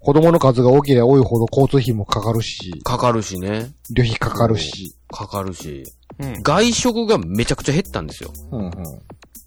[0.00, 3.70] 子供の数が多ければ多いほど交通費もかかるし、かかるしね。
[3.90, 4.94] 旅費かかるし。
[5.10, 5.84] かかるし。
[6.18, 6.42] うん。
[6.42, 8.32] 外食がめちゃくちゃ減ったんですよ。
[8.50, 8.72] うんうん。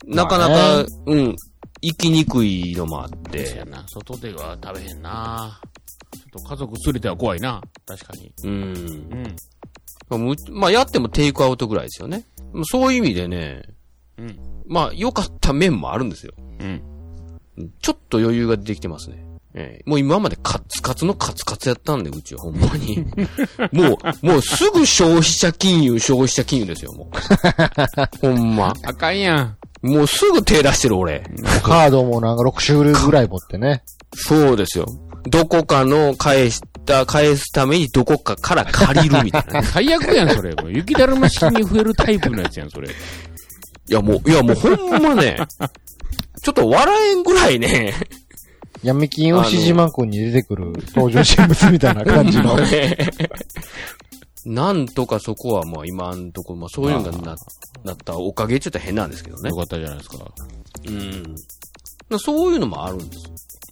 [0.07, 1.35] なかなまあか、うん。
[1.81, 3.71] 行きにくいのもあっですやて。
[3.71, 3.83] な。
[3.87, 5.59] 外では食べへんな。
[6.11, 7.61] ちょっと家族連れては怖いな。
[7.85, 8.31] 確かに。
[8.43, 8.51] うん。
[8.51, 9.35] うん。
[10.07, 12.25] まあむまあ、やってもテイクアウトぐらいですよね。
[12.63, 13.63] そういう意味でね、
[14.17, 14.39] うん。
[14.67, 16.34] まあ、良かった面もあるんですよ。
[16.60, 16.67] うん。
[17.58, 19.23] うんちょっと余裕が出てきてますね。
[19.54, 23.06] ええもう今までカツカツのカツカツやったんで、うちはほんまに。
[23.71, 27.17] もう、もうすぐ消費者金融、消費者金融ですよ、もう。
[28.19, 28.73] ほんま。
[28.84, 29.58] あかんやん。
[29.82, 31.23] もうすぐ手出してる、俺。
[31.63, 33.84] カードもなんか6種類ぐらい持ってね。
[34.13, 34.88] そうですよ。
[35.28, 39.63] どこかの返した、返すためにどこかから借りるみたいな。
[39.63, 40.54] 最悪やん、それ。
[40.56, 42.89] もう雪だるま式に増えるタイプのやつやん、それ。
[43.89, 45.37] いや、もう、いや、もうほんまね、
[46.41, 47.93] ちょっと笑えんぐらいね、
[48.83, 52.55] 闇金牛島くんに出てくる登場人物みたいな感じの。
[54.45, 57.35] なんとかそこはまあ今んとこ、まあそういうのがな、
[57.83, 59.55] なったおかげって言ったら変なんですけどねよ。
[59.55, 60.17] かったじゃないですか。
[60.87, 61.35] うん。
[62.09, 63.23] まあそういうのもあるんです。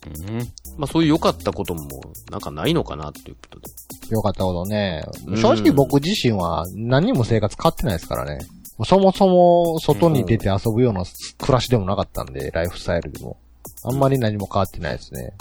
[0.08, 0.38] うん。
[0.78, 4.16] まあそういう良かったこともなんかないのかなっていうことで。
[4.16, 5.04] よかったことね。
[5.28, 8.40] うん正直僕自身は何にも生活変わってないですからね。
[8.86, 11.04] そもそも外に出て遊ぶような
[11.38, 13.38] 暮らしでもなかったんで、ライフスタイルでも。
[13.86, 15.34] あんまり何も変わってないですね。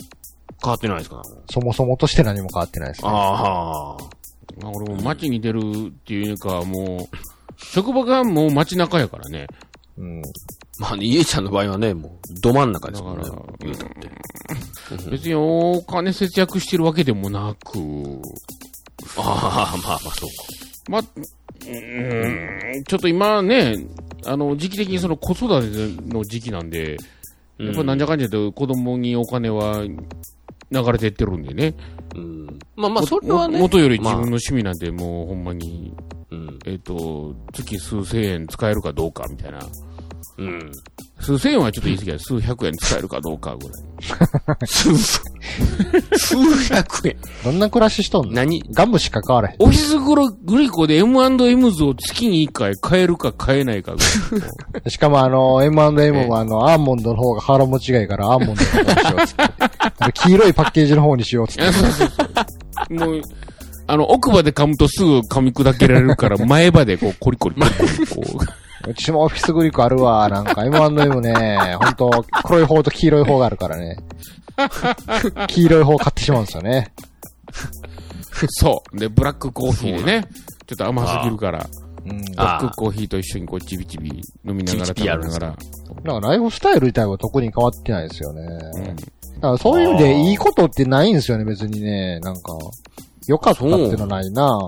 [0.62, 1.23] 変わってないですか？
[1.51, 3.09] そもそもとして何も変わってないですね。
[3.11, 4.03] ああ。
[4.61, 7.16] まあ俺も街に出るっていうか、もう、
[7.57, 9.47] 職場がもう街中やからね。
[9.97, 10.23] うん。
[10.79, 13.31] まあね、家ちゃんの場合はね、もう、ど真ん中ですからね。
[13.61, 15.11] 言うたって。
[15.11, 17.79] 別にお金節約してるわけでもなく、
[19.16, 20.42] ああ、まあまあ、そうか。
[20.88, 21.03] ま、
[21.66, 23.77] うーん、ちょっと今ね、
[24.27, 26.96] あの、時期的にその子育ての時期なんで、
[27.59, 31.75] やっぱなんじゃかんじゃで子供にお金は流れてってるんでね。
[32.14, 32.59] うん。
[32.77, 33.59] まあまあ、それはね。
[33.59, 35.94] も元より自分のまあ趣味なんてもうほんまに、
[36.31, 36.59] うん。
[36.64, 39.61] えっ、と、月数千円使えるかどうかみたいな
[40.38, 40.73] うん。
[41.21, 42.18] 数千円はちょっと言い過ぎや。
[42.18, 44.66] 数百円使えるかどうかぐらい。
[44.66, 44.97] 数、
[46.16, 46.37] 数
[46.75, 47.16] 百円。
[47.45, 48.33] どんな暮らししとんの？
[48.33, 48.62] 何？
[48.73, 49.57] ガムしか買われへん。
[49.61, 53.99] オフィスグログリコで M&M ズを月に1回買えるか買えないかぐ
[54.40, 54.47] ら
[54.85, 54.90] い。
[54.90, 60.12] しかもあの、M&M もあの、アーモンドの方が腹持ちがいいから、アーモンドの方にしようっつって。
[60.14, 61.73] 黄色いパッケージの方にしようっつって。
[61.73, 62.25] そうそうそ
[62.90, 62.95] う。
[62.95, 63.23] もう、
[63.87, 67.57] あの、奥歯で噛むとすぐ噛み砕けられるから、前歯でこう、コリコリ。
[67.57, 70.29] こううちもオフィスグリコあるわ。
[70.29, 73.97] なんか M&M ね、ほんと、黒い方と黄色い方があるからね。
[75.49, 76.92] 黄色い方買ってしまうんですよね。
[78.49, 78.99] そう。
[78.99, 80.29] で、ブラックコーヒーでね、
[80.66, 81.66] ちょっと甘すぎるから、
[82.05, 82.25] うん。
[82.25, 84.11] ブラックコーヒーと一緒にこう、ちびちび
[84.45, 85.57] 飲みながら食べながら。
[86.05, 88.42] なんかライフスタイル自体は特に変わってないですよね。
[88.42, 88.97] うん
[89.42, 92.21] だからそういう意味でいいことってないんですよね、別にね。
[92.21, 92.57] なんか、
[93.27, 94.59] 良かったっていうのはないな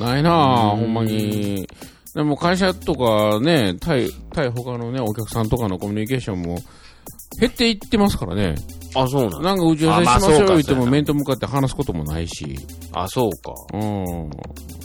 [0.00, 1.68] ないなぁ、うんほんまに。
[2.16, 6.56] でも会社とかね、対、対他のね、お客さんとかのコミュニケーションも
[7.38, 8.54] 減っていってますからね。
[8.94, 9.40] あ、そうなんだ。
[9.40, 12.56] なんか打ち合わせしあましょうそうか言っても面と向かって話すこともないし。
[12.92, 13.52] あ、そうか。
[13.74, 14.30] うん。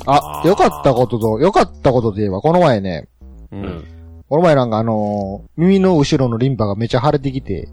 [0.06, 3.08] あ、良かったことと、良かったことで言えば、この前ね、
[3.54, 3.56] う。
[3.56, 3.84] うんん。
[4.28, 7.70] この前なんかあのー耳の後ろのリンパがめっちゃ腫れてきて、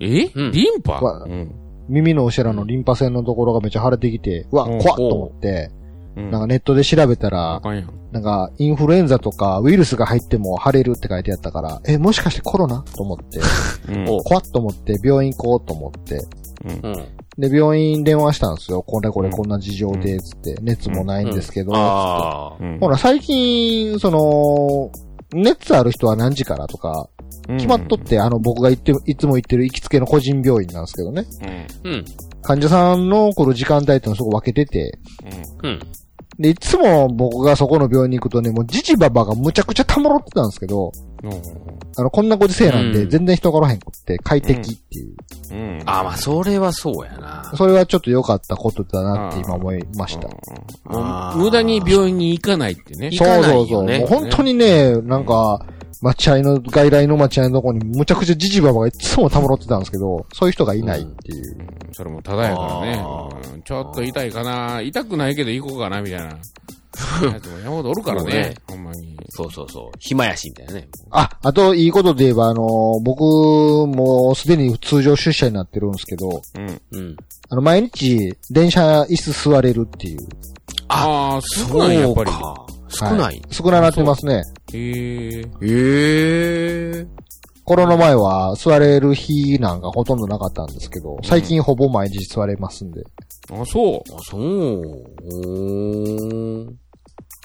[0.00, 0.30] え？
[0.34, 0.94] うんリンパ？
[0.94, 1.54] わうん。
[1.88, 5.70] 耳の後ろのリンパ腺のところがめっちゃ腫れてきて、うわ、うん怖っと思って、
[6.16, 6.30] うん。
[6.30, 7.90] なんかネットで調べたあら、かんやん。
[8.12, 12.82] なんか、インフルエンザとかウイルスが入っても腫れるって書いてあったから、え、もしかしてコロナ？
[12.94, 13.40] と思って、
[13.92, 14.08] うん。
[14.08, 16.24] お怖っと思って病院行こうと思って、
[16.64, 16.92] うん。
[16.92, 17.04] うん。
[17.36, 18.82] で、病院電話したんですよ。
[18.82, 20.56] これこれうんこんな事情で、つって。
[20.62, 22.56] 熱もないんですけど、ああ。
[22.60, 24.90] うんほら、最近、その、
[25.32, 27.08] 熱ある人は何時からとか、
[27.48, 31.26] 決まっとって、あの、僕が行って、いつも行ってる行きつけの個人病院なんですけどね。
[31.84, 31.90] うん。
[31.90, 32.04] うん。
[32.42, 34.98] 患者さんの来る時間帯っていうのをそこ分けてて、
[35.62, 35.80] うん。
[36.38, 40.92] で、いつも僕がそこの病院に行くとね、もうじじばばがむちゃくちゃたまろってたんですけど、
[41.22, 41.32] うん。
[41.96, 45.14] あの、こんなご時世なんで、うん全然人がおらへんくって、快適っていう。
[45.52, 45.82] うん。
[45.86, 47.52] あ、まあ、それはそうやな。
[47.56, 50.28] それはちょっと良かったことだなって今思いました。
[50.84, 53.10] もう無駄に病院に行かないってね。
[53.10, 53.84] 行そうそうそう。
[53.84, 55.64] もう本当にね、なんか、
[56.00, 61.56] 待合の、外来の待合のとこにむちゃくちゃじじばばがいつもたまろってたんですけど、そういう人がいないっていう。
[61.92, 63.28] それもただやからねあ。
[63.54, 64.80] うんちょっと痛いかな。
[64.82, 66.38] 痛くないけど行こうかな、みたいな。
[67.32, 68.54] やつも山ほどおるからねそうね。
[68.68, 69.16] ほんまに。
[69.30, 69.90] そうそうそう。
[69.98, 70.88] 暇やし、みたいなね。
[71.10, 73.22] あ、あと、いいことで言えば、あの、僕、
[73.86, 76.80] もうすでに通常出社になってるんですけど、うん。
[76.92, 77.16] うん。
[77.48, 80.20] あの、毎日、電車椅子座れるっていう。
[80.88, 82.30] ああ、少ない、やっぱり。
[82.98, 83.08] か。
[83.10, 83.42] 少ない。
[83.50, 84.42] 少ななってますね。
[84.72, 85.40] へえ。
[85.40, 85.44] へ
[87.00, 87.06] え。
[87.64, 93.02] コロナ前は座れる日なんかほとんどなかったんですけど、最近ほぼ毎日座れますんで。
[93.50, 94.14] あ、そう。
[94.14, 94.40] あ、そう。
[94.40, 96.68] おー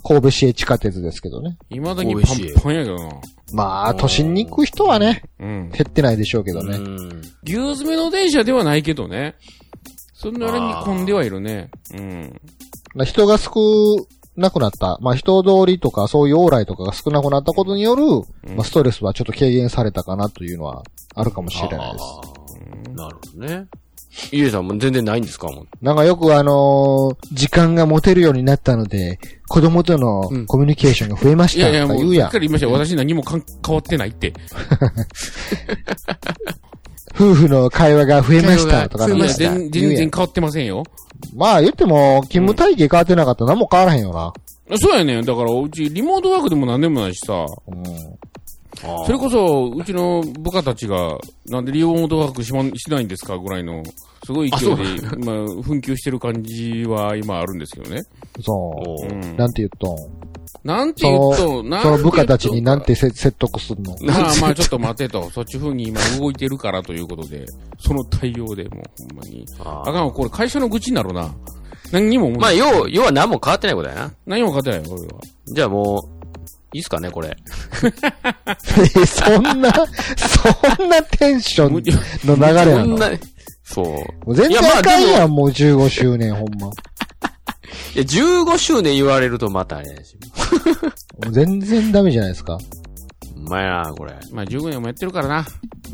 [0.04, 1.58] 神戸市営地下鉄ですけどね。
[1.70, 2.24] 未だにパン
[2.62, 3.10] パンやけどな。
[3.54, 5.70] まあ、都心に行く人はね、うん。
[5.72, 6.78] 減ってないでしょうけどね。
[6.78, 7.22] うん。
[7.44, 9.36] 牛詰めの電車ではないけどね。
[10.14, 11.70] そんなに混んではいるね。
[11.94, 12.42] うん。
[12.94, 13.52] まあ人が少
[14.40, 14.98] なくなった。
[15.02, 18.04] まあ、人通りとかそういう往来とかが少なくなったことによる、
[18.56, 20.84] まあ、ストレスはちょっと軽減されたかなというのは
[21.16, 22.06] あるかもしれないです。
[22.96, 23.68] なるほどね。
[24.32, 25.48] ゆえさんも全然ないんですか？
[25.52, 32.38] もうなんかよくあのー時間が持てるようになったので、子供とのうんコミュニケーションが増えましたいやいや、もう、とか言うやんさっきか。
[32.38, 32.72] ら言いましたよ。
[32.74, 34.34] 私何もかん変わってないって。
[37.16, 40.84] 夫婦の会話が増えましたとか全然変わってませんよ。
[41.36, 44.34] まあ言っても、勤務体系変わってなかったら何も変わらへんよな。
[44.78, 45.26] そうやねん。
[45.26, 47.46] だから、うち、リモートワークでも何でもないしさ。
[47.68, 47.84] うん。
[49.06, 53.84] それこそ、うちの部下たちが、なんでリモートワークしま、しないんですかぐらいの、
[54.24, 54.84] すごい勢いで、
[55.26, 58.04] まあ、紛糾してる感じは今あるんですけどね。
[58.42, 59.38] そおーうんう。。
[59.38, 59.98] なんて言っとん？
[60.64, 63.96] なんて言うと、なんてその部下たちになんてせ説得するの？
[64.02, 65.30] まあまあちょっと待てと。
[65.30, 67.46] そっち風に今動いてるからということで、
[67.80, 69.46] その対応でもうほんまに。
[69.60, 71.34] ああかんわ、これ会社の愚痴になるな。
[71.92, 72.40] 何にも思う。
[72.40, 74.12] まあ、要、要は何も変わってないことやな。
[74.28, 75.22] 何も勝てないよ、俺は。
[75.48, 76.20] じゃあもう、
[76.74, 77.36] いいっすかね、これ。
[78.96, 81.74] え そんな、そんなテンション
[82.28, 82.86] の流れなの？
[82.86, 83.10] そんな、
[83.64, 83.86] そう。
[83.86, 86.70] もう全然ああかんやん、もう15周年、ほんま。
[87.96, 90.18] や、15周年言われるとまたあれやし。
[91.28, 92.58] う全然ダメじゃないですか。
[93.36, 94.14] うまいな、これ。
[94.32, 95.46] まあ15年もやってるからな。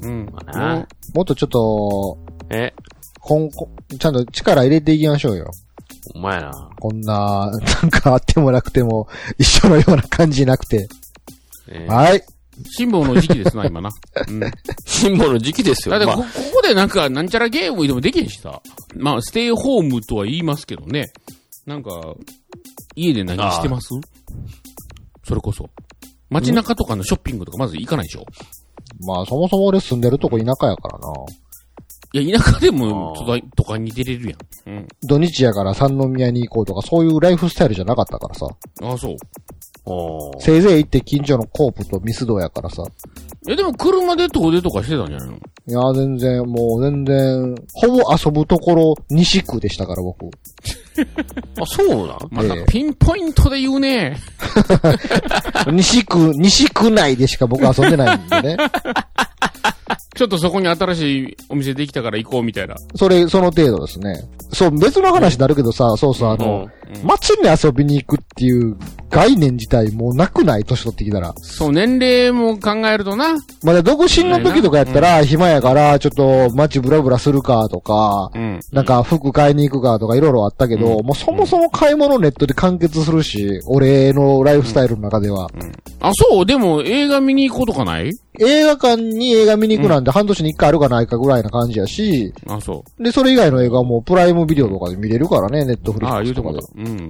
[0.02, 0.30] うん。
[0.32, 2.18] まあなもっとちょっと、
[2.50, 2.74] え、
[3.20, 5.52] こんこちゃんと力入れていきましょうよ。
[6.14, 6.70] お前な。
[6.80, 7.50] こんな、
[7.82, 9.08] なんかあってもなくても、
[9.38, 10.88] 一緒のような感じなくて。
[11.68, 12.24] えはい。
[12.64, 13.90] 辛抱の時期ですな、 今な。
[14.28, 14.40] うん。
[14.40, 14.52] だ
[14.86, 15.96] 辛抱の時期ですよ。
[15.96, 18.62] ってこ、まここでなんか、なんちゃらゲームでもできへんしさ。
[18.96, 21.12] まあ、ステイホームとは言いますけどね。
[21.66, 22.16] なんか、
[22.96, 23.90] 家で何してます？
[25.24, 25.70] それこそ。
[26.30, 28.26] 街中とかのショッピングとかまず行かないでしょ？
[29.06, 31.14] まあ、そもそも俺住んでるとこ田舎やからな。
[32.14, 34.78] いや、田舎でも都会とかに出れるやん。
[34.78, 34.88] うん。
[35.02, 38.48] 土日やから三宮に行こうとか、そういうライフスタイルじゃなかったからさ。
[38.84, 39.16] ああ、そう。
[40.40, 42.84] せいぜい行って近所のコープとミスドやからさ。
[43.48, 45.36] いや、でも車で遠出とかしてたんじゃないの？
[45.68, 50.26] いや、全然、もう全然、ほぼ遊ぶところ西区でしたから、僕。
[51.62, 52.18] あ、そうなん？
[52.32, 54.18] またええピンポイントで言うね。
[55.72, 58.58] 西区、西区内でしか僕遊んでないんでね。
[60.16, 62.76] ちょっとそこに新しいお店できたから行こうみたいな。
[62.96, 64.16] それ、その程度ですね。
[64.54, 66.68] そう、別の話になるけどさ、そうそう、あの、
[67.04, 68.78] 街に遊びに行くっていう
[69.10, 71.34] 概念自体もうなくない年取ってきたら。
[71.42, 73.36] そう、年齢も考えるとな。
[73.64, 78.60] まだ独身の時とかやったら、暇やから、ちょっと街ブラブラするかとか、うん。
[78.72, 85.50] なんか服買いに行くかとかいろいろあったけど、うんもうそもそも買い物ネットで完結するし、俺のライフスタイルの中では。
[86.00, 86.46] あ、そう？
[86.46, 88.12] でも映画見に行こうとかない？
[88.40, 96.02] 映画館に映画見に行くなんて半年に一回あるかないかぐらいな感じやし、あ、そで、それ以外の映画はもうプライムビデオとかで見れるからね、ネットフう。
[96.02, 97.10] リああ、ックスとかで言うん。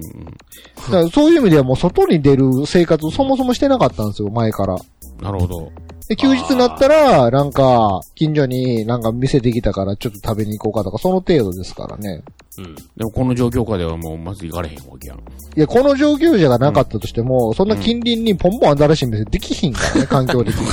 [0.90, 4.76] からそういう意味ではもう外に出る生活そもそもしてなかったんですよ、前から。
[5.20, 5.72] なるほど。
[6.08, 12.22] で、休日になったら、なんか、近所になんか店できたからちょっと食べに行こうかとか、その程度ですからね。
[12.58, 12.74] うん。
[12.74, 15.18] でもこの状況下ではもうまず行かれへんわけやん。
[15.18, 15.20] い
[15.56, 20.66] や、この状況じゃなかったとしても、そんな近隣にポンポン新しい店できひんからね、 環境的に。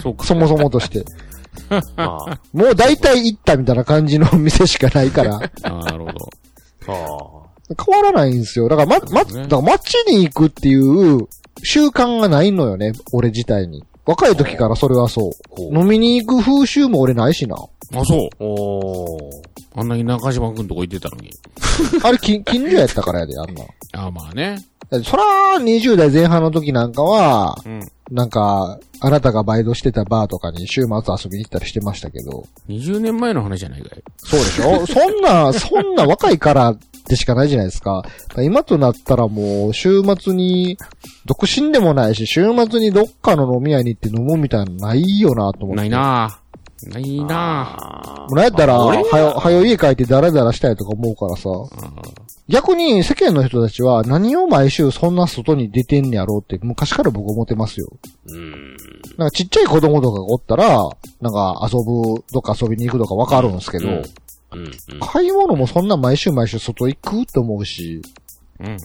[0.00, 0.24] そうか。
[0.24, 1.04] そもそもとして。
[1.68, 6.30] まあ、もう大体行ったみたいな感じの店しかないから、 ああ、なるほど。
[6.88, 8.68] あ変わらないんですよ。
[8.68, 11.26] だから、ま、ま、だから街に行くっていう
[11.64, 13.82] 習慣がないのよね、俺自体に。
[14.06, 15.62] 若い時からそれはそう。
[15.76, 17.56] 飲みに行く風習も俺ないしな。
[17.56, 18.28] あ、そう。
[18.28, 18.44] あ。
[18.44, 19.20] おー。
[19.78, 21.30] あんなに中島くんとこ行ってたのに。
[22.02, 23.62] あれ、近、 近所やったからやで、あんな。
[23.92, 24.56] ああ、まあね。
[25.04, 25.24] そら、
[25.58, 27.80] 20代前半の時なんかは、うん。
[28.12, 30.88] なんか、あなたがバイトしてたバーとかに週末
[31.24, 32.44] 遊びに行ったりしてましたけど。
[32.68, 34.02] 20年前の話じゃないかい。
[34.18, 34.86] そうでしょ？
[34.86, 36.76] そんな、そんな若いから
[37.08, 38.02] でしかないじゃないですか。
[38.02, 40.76] だから今となったらもう、週末に、
[41.24, 45.76] 独身でもないし、週末にどっかの飲み屋に行って飲むみたいなのないよなと思って。
[45.76, 46.40] ないな
[46.84, 51.48] ないなあもうなんやったら、俺はよ、はよ家帰ってダラダラしたいとか思うからさ。
[52.48, 57.88] 逆に世間の人たちは何を毎週そんな外に出てんやろうって昔から僕思ってますよ。
[58.26, 58.76] うん。
[59.16, 60.78] なんかちっちゃい子供とかがおったら、
[61.20, 64.02] なんか遊ぶ、どっか遊びに行くとかわかるんですけど、うん
[64.56, 64.94] うん。
[64.94, 65.00] うん。
[65.00, 68.02] 買い物もそんな毎週毎週外行くと思うし、
[68.60, 68.78] うん。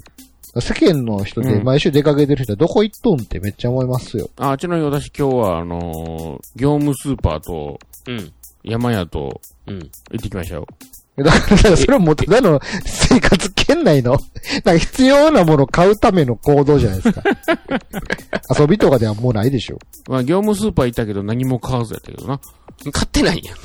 [0.62, 4.30] 世間の人で毎週出かけてる人はどこ行っとんってめっちゃ思いますよ。
[4.36, 8.34] あ、ちなみに私今日は、あのー業務スーパーとうん。
[8.64, 9.80] 山屋とうん。
[9.80, 10.68] 行ってきましたよ。
[11.18, 14.22] だから、だからそれはもうただの生活圏内の、なん
[14.62, 17.24] か必要なものを買うための行動じゃないですか。
[18.60, 19.78] 遊びとかではもうないでしょ。
[20.08, 22.40] まあ、業務スーパー行ったけど何も買わずやったけどな。
[22.92, 23.56] 買ってないやん。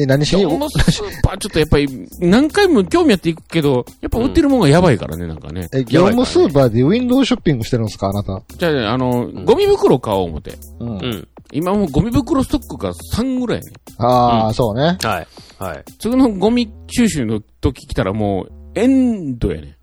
[0.00, 5.68] え、何しに業、務スーパーちょっとやっぱり何回も興味あって行くけど、やっぱ売ってるもんがやばいからね、なんかね。
[5.72, 8.08] え、業務スーパーでウィンドウショッピングしてるんですか？
[8.08, 8.42] あなた。
[8.56, 10.58] じゃあね、あの、ゴミ袋買おう思って。
[10.80, 10.88] うん。
[10.88, 11.28] うん。
[11.52, 13.72] 今もうゴミ袋ストックが3ぐらいやね。
[13.98, 14.98] ああ、うんそうね。
[15.02, 15.26] はい。
[15.60, 15.84] はい。
[15.98, 19.76] 次のゴミ収集の時来たらもう、エンドやね。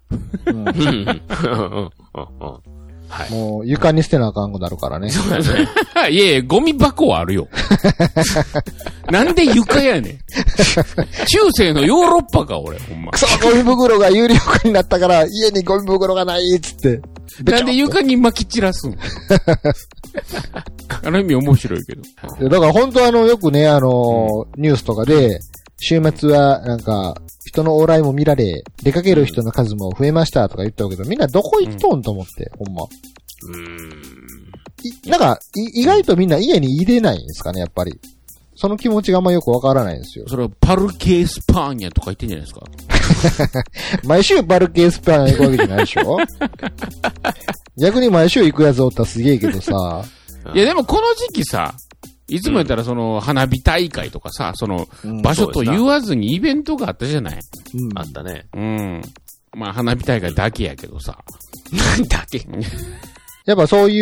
[0.47, 0.65] うん。
[3.09, 3.31] はい。
[3.31, 4.51] もう床に捨てなあかん。
[4.51, 5.09] くなるからね。
[5.09, 5.67] そうですね。
[6.09, 7.47] いやいや、ゴミ箱はあるよ。
[9.11, 9.35] なん。
[9.35, 10.17] で床やねん。
[11.27, 13.05] 中世のヨーロッパか、俺、ほん。
[13.05, 13.19] まく。
[13.19, 17.01] そ、ゴミ袋が有料化になったから、家にゴミ袋がないっつって。
[17.43, 17.65] なん。
[17.65, 18.97] で床に巻き散らすん。
[21.03, 22.01] あの意味面白いけど。
[22.39, 25.39] でだから本当あの、よくね、あの、ニュースとかで、
[25.79, 32.83] 週末はなんか、人の往来も見られ、出かける人の数も増えましたとか言ったけど、みんなどこ行きとんと思って、ほんま。
[32.83, 33.91] うん。
[35.05, 37.99] いなんか、い意外とみんな家に入れないんですかね、やっぱり。
[38.59, 40.25] その気持ちがあんまよくわからないんですよ。
[40.27, 42.53] それはパルケースパーニャとか言ってんじゃないです
[43.53, 43.63] か？
[44.03, 46.17] 毎週バルケースパン行くわけじゃないでしょ？
[47.77, 50.03] 逆に毎週行くやつおったらすげえけどさ。
[50.55, 51.75] いや、でもこの時期さ、
[52.29, 54.87] いつもやったらその花火大会とかさ、その
[55.23, 57.39] 場所と言わずにイベントがあったじゃない？
[57.75, 58.47] うんあったね。
[58.53, 59.01] うん。
[59.55, 61.17] まあ花火大会だけやけどさ。
[62.09, 62.45] だけ。
[63.45, 64.01] やっぱそうい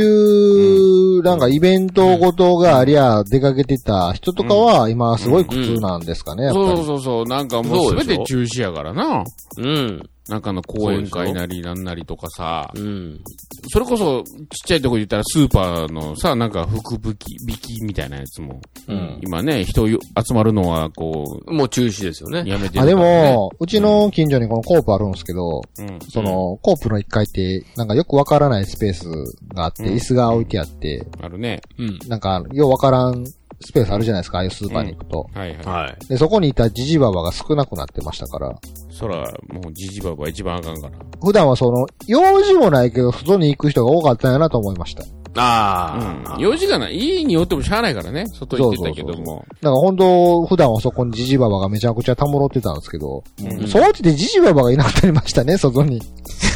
[1.20, 6.84] う、なんかイベントごとがありゃ出かけてた人とかは今すごい苦痛なんですかね、やっぱそうり。
[6.86, 9.24] そうそう、なんかもうすべそうでしょて中止やからな。
[9.58, 10.10] うん。
[10.30, 13.22] なんかの講演会なりなんなりとかさ、うん。
[13.68, 14.34] それこそ、ちっ
[14.66, 19.20] ちゃいとこで言ったらスーパーのさ、なんか福引き、引きみたいなやつも、うん。
[19.22, 22.50] 今ね、人よ集まるのは、こもう中止ですよう、ね。
[22.50, 29.08] やめてるあ、でも、うちの近所にこのコープあるんですけど、うん、その、コープの1階って、なんかよくわからないスペース
[29.54, 31.62] があって、うん椅子が置いてあって、あるね。
[31.78, 32.00] うん。
[32.08, 33.24] なんか、ようわからん
[33.62, 35.30] スペースあるじゃないですか、ああいうスーパーに行くと。
[35.34, 35.66] はいはい。
[35.66, 36.08] はい。
[36.08, 38.56] で、そこにいたジジババが少なくなってましたから、
[38.92, 39.18] そら、
[39.48, 40.94] もうジジババ一番あかんから。
[41.22, 45.04] 普段はその、用事もないけど、外に行く人が多かったんやなと思いました。
[45.04, 45.96] だかあ
[46.32, 46.36] あ。
[46.36, 46.42] うん。
[46.42, 46.96] 用事がない。
[46.96, 48.26] いいによってもしゃあないからね。
[48.28, 49.46] 外行ってたけどそうも。
[49.62, 56.02] ら本当、普段はそこにジジババがめちゃくちゃたむろってたんですけど、うんそうってジジババがいなくなりましたね、外に。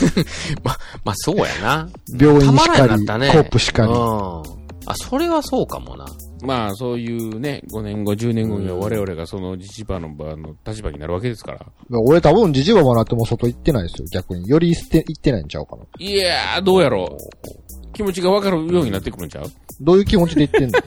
[0.63, 1.89] まあ、そうやな。
[2.17, 3.05] 病院しかり、ね。
[3.05, 3.97] コープしかりうん。。
[3.97, 6.05] あ、それはそうかもな。
[6.41, 11.65] まあ、そういうね、5年後、10年後には我々がそのジジバの場の立場になるわけですから。
[11.91, 14.47] 俺多分ジジババなっても外行ってないですよ、逆に。
[14.47, 15.83] より捨て、行ってないんちゃうかな。
[15.97, 17.91] いやー、どうやろう。
[17.93, 19.45] 気持ちがわかるようになってくるんちゃう？
[19.81, 20.79] どういう気持ちで言ってんの？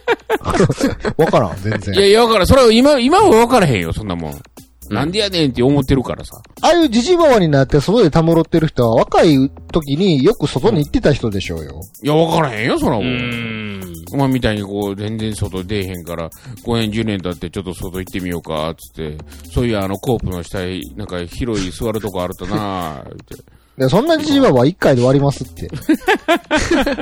[1.19, 1.99] わからん、全然い。
[1.99, 2.47] やいや、わからん。
[2.47, 4.43] それは今、今はわからへんよ、そんなもん。
[4.91, 6.41] なんでやねんって思ってるからさ。
[6.61, 11.80] ああいうジジババになって外でたむろってる人は若い時によく外に行ってた人でしょうよ。
[12.03, 13.07] いや、わからへんよ、そらもうう。
[13.07, 13.83] ん。
[14.12, 16.28] お前みたいにこう、全然外出えへんから、
[16.64, 19.18] 5年、10年経ってちょっと外行ってみようか、つって。
[19.51, 23.37] そういうあの、コープの下へ、なんか広い座るとこあるとなぁ、って。
[23.83, 25.70] でそんなジジババは一回で終わりますって。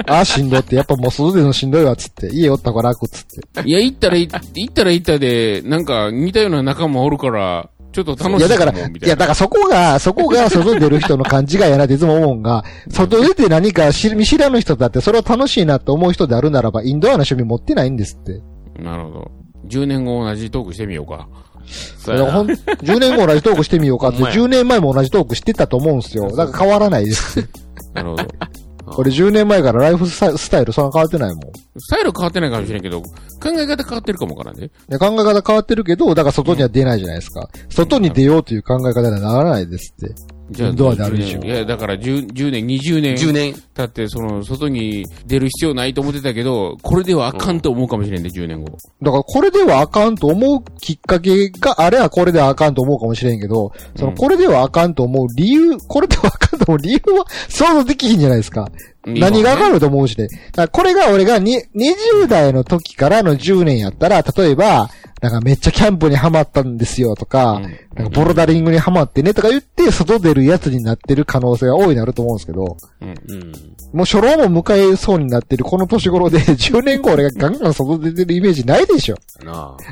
[0.07, 2.29] あ あ、しんどって、やっぱもう外でのしんどいわ、つって。
[2.33, 3.69] 家おった方が楽、つって。
[3.69, 9.17] いや、行ったらい、行ったら行ったで、なんか似たような仲間おるから、ちょっと楽しいいや、だから、いや。
[9.17, 18.41] だからそこが、そこが外に出る人の勘違いやなっていつも思うんが、外出て何か知見知らぬ人だって、それを楽しいなと思う人であるならば、インドアな趣味持ってないんですって。
[18.81, 19.31] なるほど。
[19.67, 21.29] 10年後同じトークしてみようか。
[21.67, 26.35] そうほん10年後同じトークしてみようかって、ほんまや10年前も同じトークしてたと思うんですよ。
[26.35, 27.49] だから変わらないです。
[27.95, 28.25] なるほど。
[28.97, 31.41] 俺10年前からライフスタイルそんな変わってないもん。
[31.79, 33.09] スタイル変わってないかもしれんけど、考
[33.57, 34.71] え方変わってるかもわからんね。
[34.89, 37.49] で考え方変わってるけど、だから外には出ないじゃないですか。
[37.69, 40.15] 外に出ようという考え方にはならないですって。
[40.51, 43.15] じゃあ、ドアであるでしょ10年いや、だから 10, 10年、20年。
[43.15, 43.55] 10年。
[43.75, 48.77] 経って、その、外に出る必要ないと思ってたけど、これではあかんと思うかもしれんね、10年後。
[49.03, 58.69] だからこれではあかんと思うきっかけがあれはこれではあかんと思うかもしれんけど、そのうんこれではあかんと思う理由、これではあかんと思う理由は想像できひんじゃないですか。
[59.07, 60.29] 何がわかるると思うしね。
[60.29, 64.91] だからこれが俺がに20代の時からの10年やったら、例えば、
[65.21, 67.61] なんかめっちゃキャンプにハマったんですよとか、
[67.95, 73.53] なんかボルダリングにハマってねとか言って、外出るやつになってる可能性が大いなると思うんですけど、うん。
[73.93, 79.17] もう初老も迎えそうになってるこの年頃で、 10年後俺がガンガン外出てるイメージないでしょ。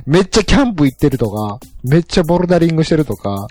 [0.06, 3.48] めっちゃキャンプ行ってるとか、めっちゃボルダリングしてるとか、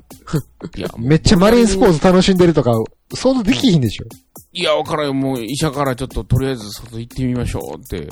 [0.97, 2.71] めっちゃマリンスポーツ楽しんでるとか、
[3.14, 4.05] 想像できひんでしょ。
[4.53, 5.14] いや、わからんよ。
[5.14, 8.08] もう医者からちょっととりあえず外行ってみましょうって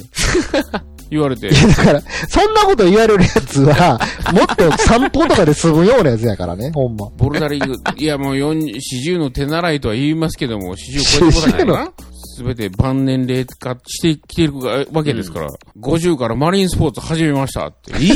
[1.10, 1.54] 言われてい。
[1.54, 4.00] や、だから、そんなこと言われるやつは、
[4.34, 7.10] もっと散歩とかで済むようなやつやからね、ほんま。
[7.18, 11.91] ボルダリング、いやもう40 40の手習いとは言いますけども、40を超えてこないな。
[12.36, 14.59] すべて万年齢化してきてる
[14.91, 17.93] わけですから、50からマリンスポーツ始めましたって。
[17.97, 18.15] い いっ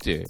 [0.00, 0.26] て。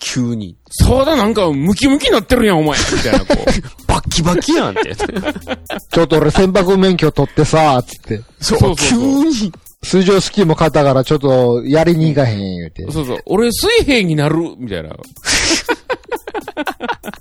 [0.00, 0.56] 急に。
[0.70, 3.36] そうだ、なんかムキムキになってるやん、お前みたいな、こう。
[3.88, 4.94] バッキバキやんって。
[5.90, 8.22] ちょっと俺船舶免許取ってさ、つって。
[8.40, 9.52] そうそうそうそう急に。
[9.82, 12.84] 水上スキーも買ったからちょっとやりに行かへん言うて。
[12.92, 13.18] そうそう。
[13.26, 14.90] 俺水平になるみたいな。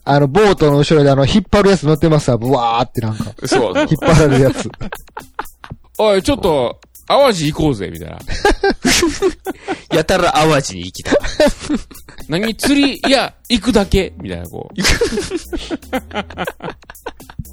[0.04, 3.26] あの、ボートの後ろであの、引っ張るやつ乗ってますわ、ブワーってなんか。
[3.46, 3.78] そう。
[3.78, 4.70] 引っ張られるやつ。
[5.98, 8.20] おい、ちょっと、淡路行こうぜ、みたいな。
[9.96, 11.16] やたら淡路に行きたい。
[12.28, 14.70] 何釣り、いや、行くだけ、みたいな、こ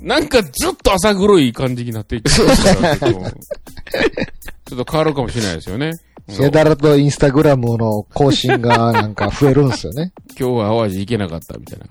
[0.03, 0.05] う。
[0.05, 3.31] なんかずっと浅黒い感じになっていってるからちょっと
[4.67, 5.93] ちょっと変わるかもしれないですよね。
[6.29, 10.13] やだらとインスタグラムの更新がなんか増えるんすよね。
[10.39, 11.87] 今日は淡路行けなかった、みたいな。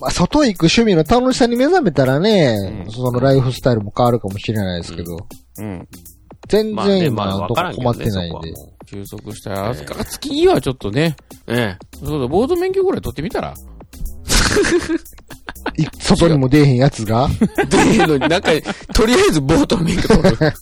[0.00, 5.26] まあ、外行く趣味の楽しさに目覚めたらね、うんそのライフスタイルも変わるかもしれないですけど、
[5.58, 5.88] うん。
[6.48, 8.52] 全まあね、然まあ今のとこわからんけ困ってないんで。
[8.52, 11.16] も収束したら、あつきはちょっとね、
[11.46, 11.54] う。
[11.54, 13.54] えそうだ、ボード免許ぐらい取ってみたら
[15.76, 17.28] い外にも出えへんやつが、
[17.58, 17.66] え。
[17.66, 18.50] で、ええのに、なんか、
[18.94, 20.36] とりあえずボートの免許取る。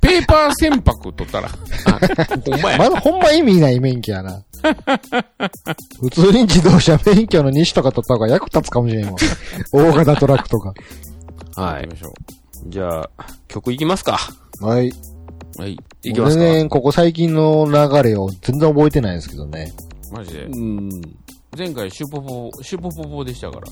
[0.00, 1.48] ペーパー船舶取ったら。
[1.48, 2.78] ほんまや。
[2.78, 4.42] まだほんま意味ない免許やな。
[6.00, 9.16] 普通に自動車免許の西とか取った方が役立つかもしれんわ。
[9.72, 10.72] 大型トラックとか。
[11.54, 11.92] はい行き。
[11.92, 12.14] ましょ
[12.68, 13.10] じゃあ、
[13.48, 14.18] 曲いきますか。
[14.60, 14.88] はい。
[14.88, 14.92] う。
[15.60, 15.76] はい。
[16.02, 16.42] いきますか。
[16.42, 19.72] 全然ここ最近の流れを全然覚えてないんですけどね。
[20.12, 20.44] マジで？
[20.44, 20.88] うん。
[21.56, 23.66] 前回シュポポ、シュポポポでしたから。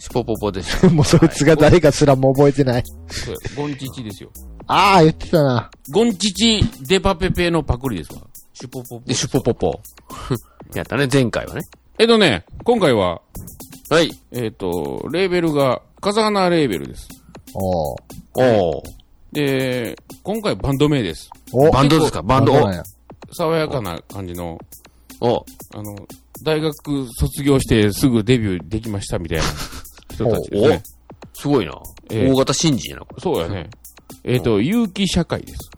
[0.00, 0.88] シポポポでした。
[0.90, 2.84] もうそいつが誰かすらも覚えてない。
[3.08, 4.30] そうやゴンチチですよ。
[4.66, 5.70] ああ、言ってたな。
[5.90, 8.20] ゴンチチデパペペのパクリですわ。
[8.60, 9.14] シュポポポで、。
[9.14, 9.80] シュポポポ。
[10.74, 11.62] やったね、前回はね。
[11.96, 13.22] えっとね、今回は、
[13.88, 14.10] はい。
[14.32, 17.08] えっ、と、レーベルが、風穴レーベルです。
[17.54, 17.98] おー
[18.34, 18.98] おー。
[19.32, 21.30] で、今回バンド名です。
[21.52, 22.22] おバンドですか？
[22.22, 22.52] バンド？
[22.52, 22.82] そうなんや
[23.32, 24.58] 爽やかな感じの、
[25.20, 25.94] お、お、あの、
[26.42, 29.44] 大学卒業してすぐデビューできましたみたいな
[30.14, 30.82] 人たちですね。
[31.34, 31.80] すごいな。
[32.10, 33.20] ええ大型新人やな、これ。
[33.22, 33.70] そうやね。
[34.24, 35.70] えっ、と、有機社会です。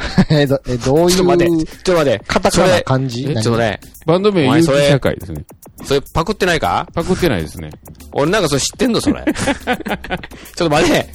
[0.30, 2.24] え、どえどういう、ちょっと待って、ちょっと待って。
[2.26, 5.44] カタカナ漢字えちょっとね、バンド名有機社会ですね。
[5.84, 6.86] それパクってないか？
[6.94, 7.70] パクってないですね。
[8.12, 9.00] 俺なんかそれ知ってんの？
[9.00, 9.24] それ。
[9.24, 9.34] ちょっ
[10.56, 11.08] と待って。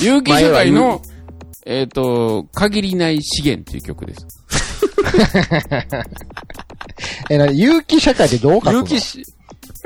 [0.00, 1.02] 有機社会の、
[1.66, 4.26] えっ、と、限りない資源っていう曲です。
[7.30, 8.72] え、なに、有機社会ってどう書くの？
[8.80, 9.24] 有機し、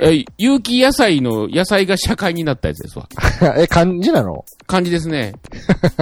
[0.03, 3.09] え、有機野菜の野菜が社会になったやつですわ。
[3.57, 4.45] え、漢字なの？
[4.66, 5.32] 感じですね。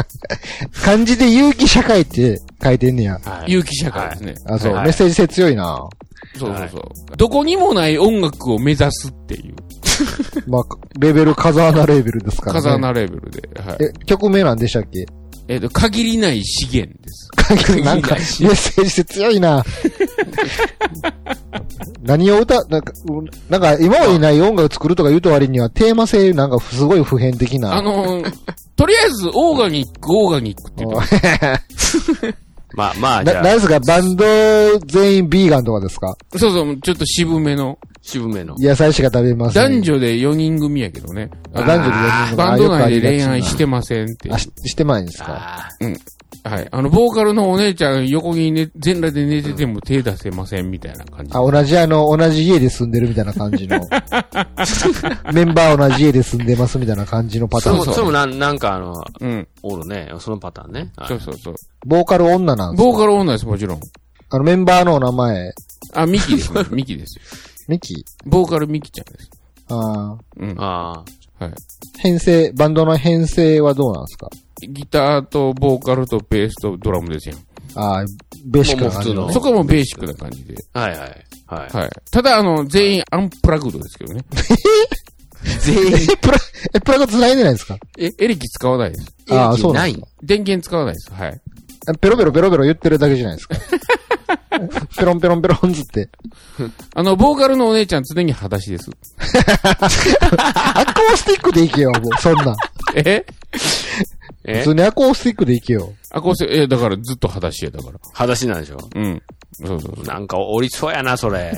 [0.85, 3.21] 漢字で有機社会って書いてんねや。
[3.25, 4.35] はい有機社会ですね。
[4.47, 5.79] あ、そう、はいメッセージ性強いな。
[6.39, 7.17] そうそうそう。
[7.17, 9.55] どこにもない音楽を目指すっていう、
[10.49, 10.63] まあ、
[10.99, 12.61] レベル、風穴レベルですからね。
[12.63, 13.43] 風穴レベルで。
[13.61, 13.77] はい。
[13.85, 15.07] え、曲名なんでしたっけ？
[15.53, 17.29] えっ、と、限りない資源です。
[17.85, 19.63] なんか、メッセージ性強いな。
[22.03, 27.77] 何を歌、なんか、うんなんか今までにない音楽作るとか言うと割にはテーマ性なんかすごい普遍的な。
[27.77, 28.33] あのー
[28.75, 31.07] とりあえず、オーガニック、オーガニックって言っ
[32.33, 32.39] て
[32.75, 33.81] まあまあ、じな、ゃあ、なんですか？
[33.81, 34.25] バンド
[34.87, 36.17] 全員ビーガンとかですか？
[36.37, 37.79] そうそう、ちょっと渋めの。
[38.01, 38.57] 渋めの。
[38.59, 39.81] 野菜しか食べません。
[39.81, 41.31] 男女で4人組やけどね。
[41.55, 45.37] あ男女で4人とかバンド内で恋愛してませんっていうあ、ししてないんですか？
[45.37, 45.69] あ
[46.45, 46.69] はい。
[46.73, 51.31] あの、ボーカルのお姉ちゃん横にね、全裸で寝てても手出せませんみたいな感じ。
[51.35, 53.79] あ、同じあの、同じ家で住んでるみたいな感じの。
[55.33, 57.79] メンバー同じ家で住んでますみたいな感じのパターン。
[57.79, 59.49] それも、それもなんなんかあの、うん。
[59.63, 60.11] おるね。
[60.19, 60.91] そのパターンね。
[60.97, 61.55] はいそうそうそう。
[61.87, 62.91] ボーカル女なんですか？
[62.91, 63.81] ボーカル女です、もちろん。
[64.31, 65.53] あの、メンバーのお名前、
[65.95, 66.65] あ、ミキですね。
[66.71, 67.23] ミキですよ。
[67.69, 68.05] ミキ？
[68.27, 69.31] ボーカルミキちゃんです。
[69.69, 70.17] ああ。
[70.39, 70.55] うん。
[70.59, 71.05] あ
[71.43, 71.53] はい。
[71.99, 74.29] 編成、バンドの編成はどうなんですか？
[74.69, 77.37] ギターとボーカルとベースとドラムですよ。
[77.75, 78.05] ああ、
[78.47, 80.55] ベーシックな感じのもう普通のそこはもうベーシックな感じで。
[80.75, 80.81] あ。
[80.81, 81.25] はいはい。
[81.47, 81.77] はい。
[81.77, 81.91] はい。
[82.11, 84.25] ただ、あの、全員アンプラグドですけどね。
[85.63, 85.83] 全員、
[86.13, 86.39] え、プラ、
[86.75, 87.77] え、プラグ繋いでないんですか？
[87.99, 89.07] え、エレキ使わないです。
[89.31, 90.03] ああ、そうない。
[90.23, 91.13] 電源使わないです。
[91.13, 91.41] はい。
[92.01, 93.57] ペロペロペロペロ言ってるだけじゃないですか。
[94.99, 96.09] ペロンペロンペロンつって。
[96.95, 98.91] あの、ボーカルのお姉ちゃん常に裸足です。
[99.19, 102.57] アコースティックでいけよ、もう、そんなん。
[102.95, 103.25] え？
[104.45, 104.59] え？
[104.59, 105.93] 普通にアコースティックでいけよ。
[106.11, 107.99] あ、こうして、え、だからずっと裸足や、だから。
[108.13, 108.79] 裸足なんでしょ？
[108.95, 109.23] うん。
[109.55, 110.05] そうそうそう。
[110.05, 111.53] なんかおりそうやな、それ。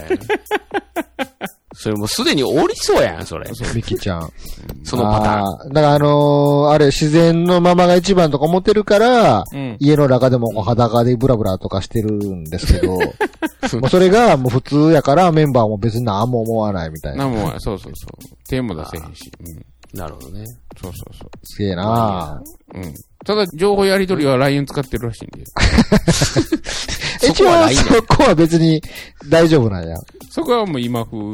[1.75, 3.51] それもうすでにおりそうやん、それ。
[3.75, 4.33] ミキちゃん。
[4.85, 5.45] そのパターン。
[5.45, 9.77] あーだからあのーあれ、自然のままが一番とか思ってるから、うん。
[9.81, 12.97] 家の中でもこう裸でブラブラとかしてるんですけど、
[13.81, 17.25] もうそれがもう普通やからメンバーも別に何も思わないみたいな。
[17.25, 18.37] なんも、そうそうそう。
[18.49, 19.31] 手も出せへんし。
[19.41, 19.65] うん。
[19.99, 20.45] なるほどね。
[20.81, 22.43] そうそうそすげえな
[22.75, 22.79] う。
[22.79, 22.95] うん。
[23.25, 25.45] ただ、情報やり取りは LINE 使ってるらしいんで。
[27.33, 28.83] そこはないねそこは別に
[29.29, 29.97] 大丈夫なんや。
[30.31, 31.31] そこはもう今風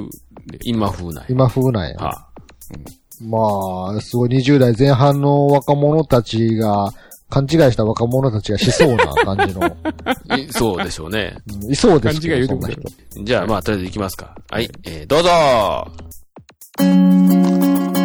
[0.47, 0.59] で。
[0.65, 1.25] 今風なんや。
[1.29, 1.97] 今風なんや。
[1.97, 2.27] は
[3.23, 6.93] まあ、すごい20代前半の若者たちが、
[7.29, 9.77] 勘違いした若者たちがしそうな感じの。
[10.29, 11.37] あ いそうでしょうね。
[11.63, 12.83] うんいそうですけど、勘違い言うそんなてく
[13.15, 13.25] 人。
[13.25, 14.37] じゃあ、まあ、とりあえず行きますか。
[14.51, 14.71] はい。
[14.85, 15.31] えー、どうぞ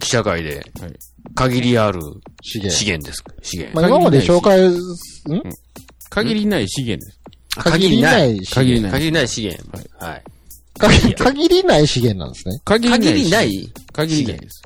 [0.08, 0.92] 社会ではい。
[1.34, 2.00] 限りある
[2.42, 2.76] 資源。
[2.78, 3.22] 資源です。
[3.42, 3.80] 資源。
[3.80, 4.74] まあ、今まで紹介、ん？
[6.10, 7.18] 限りない資源です。
[7.62, 8.60] 限りない資源。
[8.60, 8.92] 限りない。
[8.92, 9.64] 限りない資源。
[9.98, 10.24] はい。
[10.78, 12.60] 限限りない資源なんですね。
[12.64, 13.00] 限りない。
[13.00, 14.62] 限りない限りないです。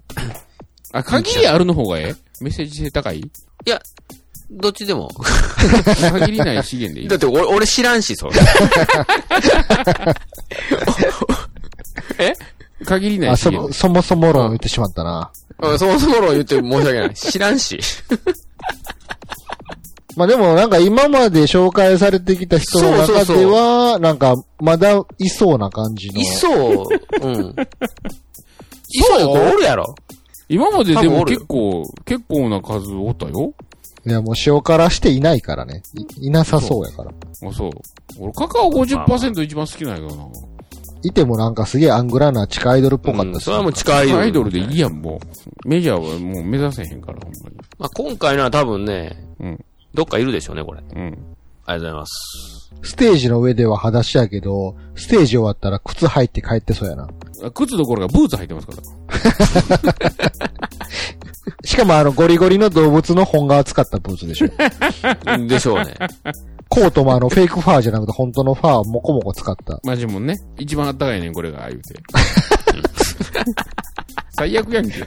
[0.93, 2.14] あ、限りあるの方がええ？
[2.45, 3.18] メッセージ性高い？
[3.20, 3.30] い
[3.64, 3.80] や、
[4.51, 5.09] どっちでも。
[6.12, 8.34] 限りない資源でいいだって俺、俺知らんし、それ。
[12.97, 13.72] え限りないあ、そ。
[13.72, 15.30] そもそも論言ってしまったな。
[15.61, 17.14] うんそもそも論言って申し訳ない。
[17.14, 17.78] 知らんし。
[20.16, 26.20] まあでもなんか今まで紹介されてきた人の中では、なんかまだいそうな感じの。
[26.20, 26.88] いそう。
[27.22, 27.55] うん。
[28.95, 29.95] いそうよ、これおるやろ。
[30.49, 33.55] 今まででも結構、結構な数おったよ。
[34.05, 35.82] いやもう塩辛していないからね。
[36.20, 37.11] いいなさそうやから。
[37.11, 37.70] あ、そう。
[38.18, 40.28] 俺、カカオ50%一番好きなんやけどな。
[41.03, 45.20] いてもなんかすげえアングラな地下アイドルっぽかったし、うんそれはもう近いアイドルでいいやん、も
[45.64, 45.68] う。
[45.68, 47.57] メジャーはもう目指せへんから、ほんまに。
[47.78, 49.64] まあ、今回のは多分ね、うん。
[49.94, 50.80] どっかいるでしょうね、これ。
[50.80, 51.11] ありうん。
[51.11, 52.70] がとうございます。
[52.84, 57.09] ステージの上では裸足やけど、ステージ終わったら靴履いて帰ってそうやな。
[57.44, 60.32] あ靴どころかブーツ履いてますから。
[61.64, 64.48] しかもあのゴリゴリの動物の本革使ったブーツでしょ。
[65.46, 65.94] でしょうね。
[66.73, 69.79] コートもあのフェイクファーじゃなくて本当のファーもこもこ使った。
[69.85, 70.41] マジもんね。
[70.59, 72.01] 一番あったかいねん、これが、言うて。
[74.33, 75.05] 最悪やんけ。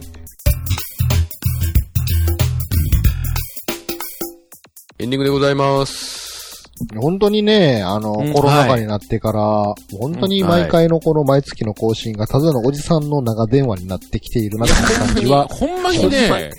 [4.99, 6.69] エンディングでございます。
[6.95, 16.51] 本当にね、あの、うんコロナ禍になってから、本当に毎回のこの毎月の更新が、ただのおじさんの長電話になってきているなって感じは、 ほんまにね、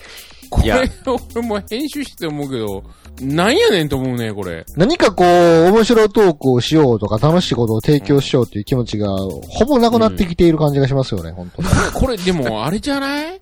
[0.51, 0.91] これ、
[1.35, 2.85] 俺も編集してて思うけど、
[3.21, 4.65] なんやねんと思うね、これ。
[4.77, 5.27] 何かこう、
[5.73, 11.69] 面白いトークをしようとか、楽しいことを提供しようという気持ちが、ほぼなくなってきている感じがしますよね、本当に。
[11.95, 13.41] これ、でも、あれじゃない？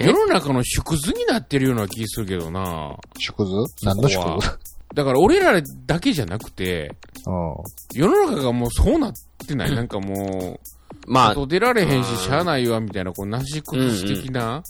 [0.00, 0.06] え？
[0.06, 2.96] 世の中の縮図になってるような気するけどな。
[3.18, 3.86] 縮図？
[3.86, 4.48] 何の縮図？
[4.94, 6.92] だから俺らだけじゃなくて、
[7.26, 7.54] うん。
[7.94, 9.12] 世の中がもうそうなっ
[9.46, 9.74] てない？
[9.74, 10.58] なんかも
[11.06, 14.62] う、まあ、外出られへんし、しゃあないわ、みたいな、こう、なし崩し的な、うん。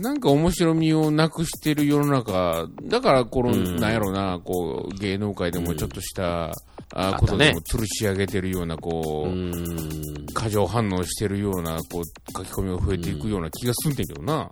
[0.00, 6.50] なんか面白みをなくしてる世の中、だから、この、うんなんやろな、こう、芸能界でもちょっとした、
[6.94, 10.26] ああことでねも吊るし上げてるような、こうう、ん。
[10.34, 12.04] 過剰反応してるような、こう、
[12.36, 14.50] 書き込みが増えていくような気がすんねんけどな。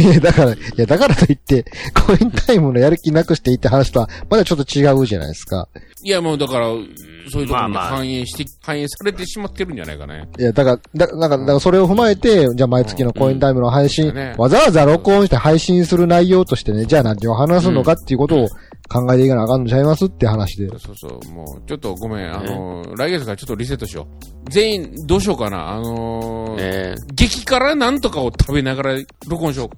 [0.00, 1.64] いや、だから、いや、だからといって、
[2.06, 5.68] コインタイムのやる気なくしていいって話とは、まだちょっと違うじゃないですか。
[6.06, 6.92] いや、もうだから、そういう
[7.28, 7.84] ところにまあまあ。
[7.96, 10.28] 反映して、反映されてしまってるんじゃないかね。
[10.38, 14.36] いや、だから、だなんか、だからそれを踏まえて、じゃあ毎月のコインタイムの配信、うんね。
[14.38, 18.48] わざわざ録音して配信する内容としてね、じゃあ何を話すのかっていうことを
[18.88, 20.68] 考えていかなあかんのちゃいますって話で。
[20.78, 24.06] そうそう、もう、ちょっとごめん、あの、来月からちょっとリセットしよ
[24.46, 24.50] う。
[24.50, 28.94] 全員、どうしようかな、あのーえ激辛なんとかを食べながら
[29.28, 29.70] 録音しよ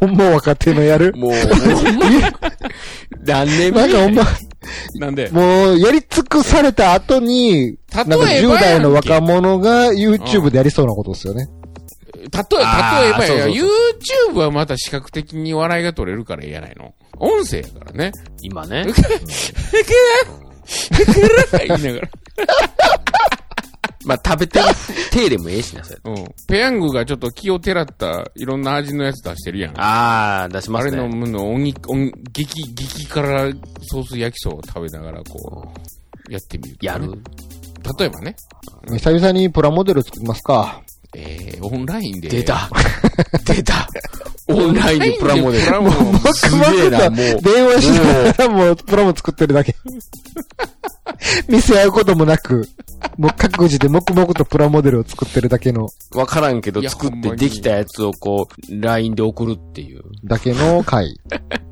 [0.00, 0.06] う。
[0.06, 1.12] もう若手のやる？
[1.12, 1.32] ー、もう、
[3.24, 3.80] 何年目？
[3.80, 4.22] なんかほんま、
[4.94, 11.48] なんで、もう、やり尽くされた後に、なんか10代の若者が YouTube でやりそうなことですよね。
[12.18, 16.94] 例え、例えばや、YouTube はまた視覚的に笑いが取れるからいいやないの。
[17.18, 18.12] 音声やからね。
[18.42, 18.86] 今ね。
[21.66, 22.08] 言いながら。
[24.04, 24.64] まあ、食べてる
[25.10, 26.00] 手でもええしな、それ。
[26.04, 26.26] うん。
[26.46, 29.74] ペヤングがちょっと気をてらったいろんな味のやつ出してるやん。
[29.76, 33.52] あー、出しますあれの、おに、おに、激、激辛
[33.82, 35.72] ソース焼きそばを食べながら、こ
[36.28, 37.10] う、やってみる、やる
[37.98, 38.36] 例えばね。
[38.92, 40.82] 久々にプラモデル作りますか。
[41.14, 42.28] えー、オンラインで。
[42.28, 42.70] 出た。
[43.44, 43.88] 出た。
[44.48, 45.64] オンラインでプラモデル。
[45.66, 47.18] プラモデルすげえな、もう。
[47.42, 49.74] 電話しながらもうプラモ作ってるだけ。
[51.48, 52.68] 見せ合うこともなく、
[53.16, 60.02] もう各自で黙々とプラモデルを作ってるだけの、わからんけど作ってできたやつをこう、LINE で送るっていう。
[60.24, 61.18] だけの回。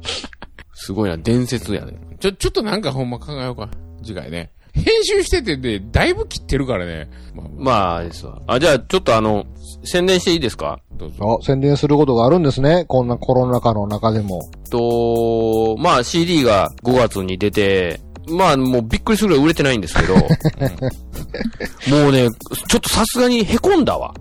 [0.75, 1.95] すごいな、伝説やね。
[2.21, 3.71] ちょ、ちょっとなんかほんま考えようか。
[4.03, 4.51] 次回ね。
[4.77, 7.09] 編集しててで、だいぶ切ってるからね。
[7.35, 8.41] まあ、まあ、ですわ。
[8.47, 9.45] あ、じゃあ、ちょっとあの、
[9.85, 10.81] 宣伝していいですか？
[10.97, 11.39] どうぞ。
[11.41, 12.85] あ、宣伝することがあるんですね。
[12.87, 14.41] こんなコロナ禍の中でも。
[14.71, 20.15] と、まあ CD が5月に出て、まあもうびっくりするぐらい売れてないんですけど、
[21.91, 22.29] もうね、
[22.69, 24.13] ちょっとさすがに凹んだわ。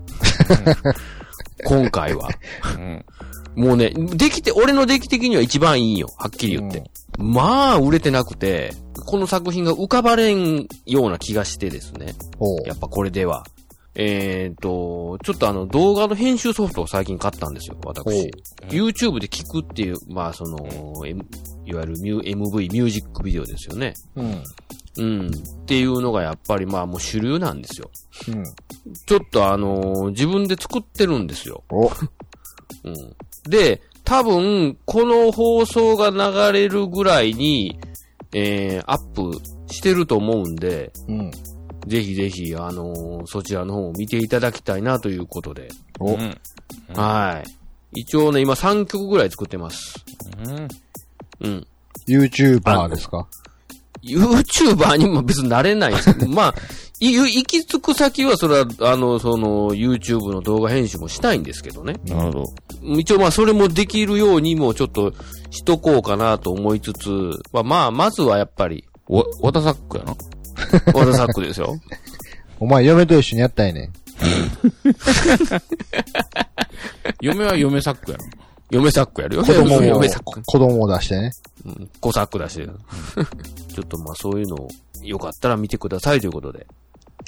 [1.64, 2.28] 今回は。
[2.76, 3.04] うん。
[3.56, 6.08] もうね、できて、俺の出来的には一番いいよ。
[6.18, 6.84] はっきり言って。
[7.18, 8.72] まあ、売れてなくて、
[9.06, 12.14] この作品が浮かばれんような気がしてですね。
[12.66, 13.44] やっぱこれでは。
[13.98, 18.30] えーと、ちょっとあの動画の編集ソフトを最近買ったんですよ、私。
[18.68, 20.58] YouTube で聞くっていう、まあその、
[21.06, 21.24] M
[21.64, 23.94] いわゆるミュ MV、ミュージックビデオですよね。
[24.14, 24.42] うん。
[24.98, 25.26] うん。
[25.28, 25.30] っ
[25.64, 27.90] ていうのがやっぱりまあもう主流なんですよ。
[28.28, 28.44] うん。
[29.06, 31.64] ちょっとあのー自分で作ってるんですよ。
[31.70, 31.86] お、
[32.84, 33.16] うん。
[33.48, 37.78] で、多分、この放送が流れるぐらいに、
[38.32, 39.32] えー、アップ
[39.74, 41.30] してると思うんで、うん。
[41.88, 45.68] ぜひぜひ、あのーそちらの方を見ていただきたいなということで。
[45.98, 46.38] お、うん。
[46.94, 47.42] は
[47.92, 48.00] い。
[48.00, 50.04] 一応ね、今3曲ぐらい作ってます。
[50.44, 50.68] うん。
[51.40, 51.66] うん。
[52.08, 53.26] YouTuber ですか
[54.04, 56.54] ？YouTuber にも別になれないですけど、 まあ、
[57.00, 61.94] い行き着く先は、それは、あの、その、YouTube の動画編集もしたいんですけどね。
[62.04, 62.44] なるほ
[62.82, 62.98] ど。
[62.98, 65.12] 一応まあ、それもできるようにもちょっと
[65.50, 67.10] しとこうかなと思いつつ、
[67.52, 70.16] まあ、まあ、まずはやっぱり、わ、わたさっくやな。
[70.94, 71.78] ワタサックですよ。
[72.58, 73.92] お前嫁と一緒にやったんやねん。
[77.20, 78.24] 嫁は嫁サックやな。
[78.70, 79.44] 嫁サックやるよ。
[79.44, 81.30] 子供も嫁サック。、子供を出してね。
[81.66, 82.56] うん、子サックだし。
[83.74, 84.68] ちょっとまあ、そういうのを、
[85.02, 86.66] よかったら見てくださいということで。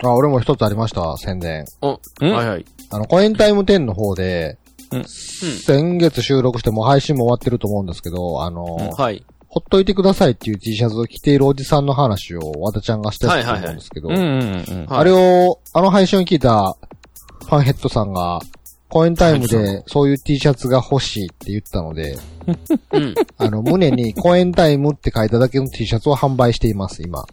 [0.04, 1.64] あ、俺も一つありました、宣伝。
[1.80, 2.32] お、ん？
[2.32, 2.64] はいはい。
[2.90, 4.58] あの、コエンタイム10の方で、
[4.90, 9.24] うん先月収録してもう配信も終わってると思うんですけど、あの、はい。
[9.48, 16.76] ほっといてくださいっていう T シャツを着ているおじさんの話を和田ちゃんがしてたと思うんですけど、あれを、あの配信を聞いた
[17.40, 18.40] ファンヘッドさんが、
[18.88, 22.16] コエンタイムでそういう T シャツが欲しいって言ったので、
[22.92, 23.14] うん。
[23.36, 27.26] あの、胸にコエンタイムって書いただけの T シャツを販売しています、今。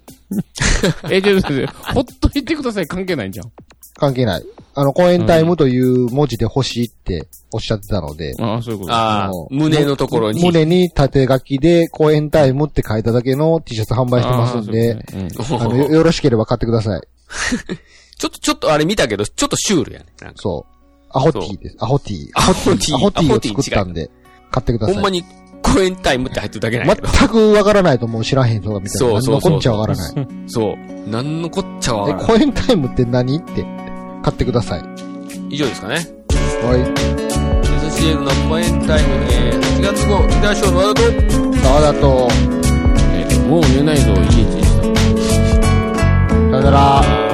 [1.09, 3.51] え、ちょっと待って、ほっといてください関係ないんじゃん。
[3.97, 4.45] 関係ない。
[4.73, 8.93] あの、コエンタイムという文字で欲しいっておっしゃってたので、ああ、そういうこと。
[8.93, 10.43] ああの、胸のところに。
[10.43, 17.01] 胸に縦書きでコエンタイムって書いただけの T シャツ販売してますんで、あーそういうこあの、よよろしければ買ってください。
[18.17, 20.05] ちょっと、ちょっとあれ見たけど、ちょっとシュールやね。
[20.21, 20.74] なんかそう。
[21.15, 21.77] アホティです。
[21.79, 22.27] アホティ。
[22.33, 24.09] アホティアホティをアホティ作ったんで、
[24.51, 24.95] 買ってください。
[24.95, 25.23] ほんまに、
[25.63, 27.07] コエンタイムって入ってるだけなんやけど。
[27.07, 30.27] 全くわからないと思う知らへん人が見たら何のこっちゃわからない。
[30.47, 31.09] そう。
[31.09, 32.27] なんのこっちゃわえ、からない。
[32.27, 33.63] コエンタイムって何って
[34.23, 34.83] 買ってください。
[35.49, 35.95] 以上ですかね。
[35.95, 36.05] はい。
[37.89, 42.27] SCL のコエンタイム、えー、8月号、ギターショーのワードと、沢田と、
[43.13, 44.83] えーもう寝ないぞ、いちいちした。
[46.51, 47.24] さよなら。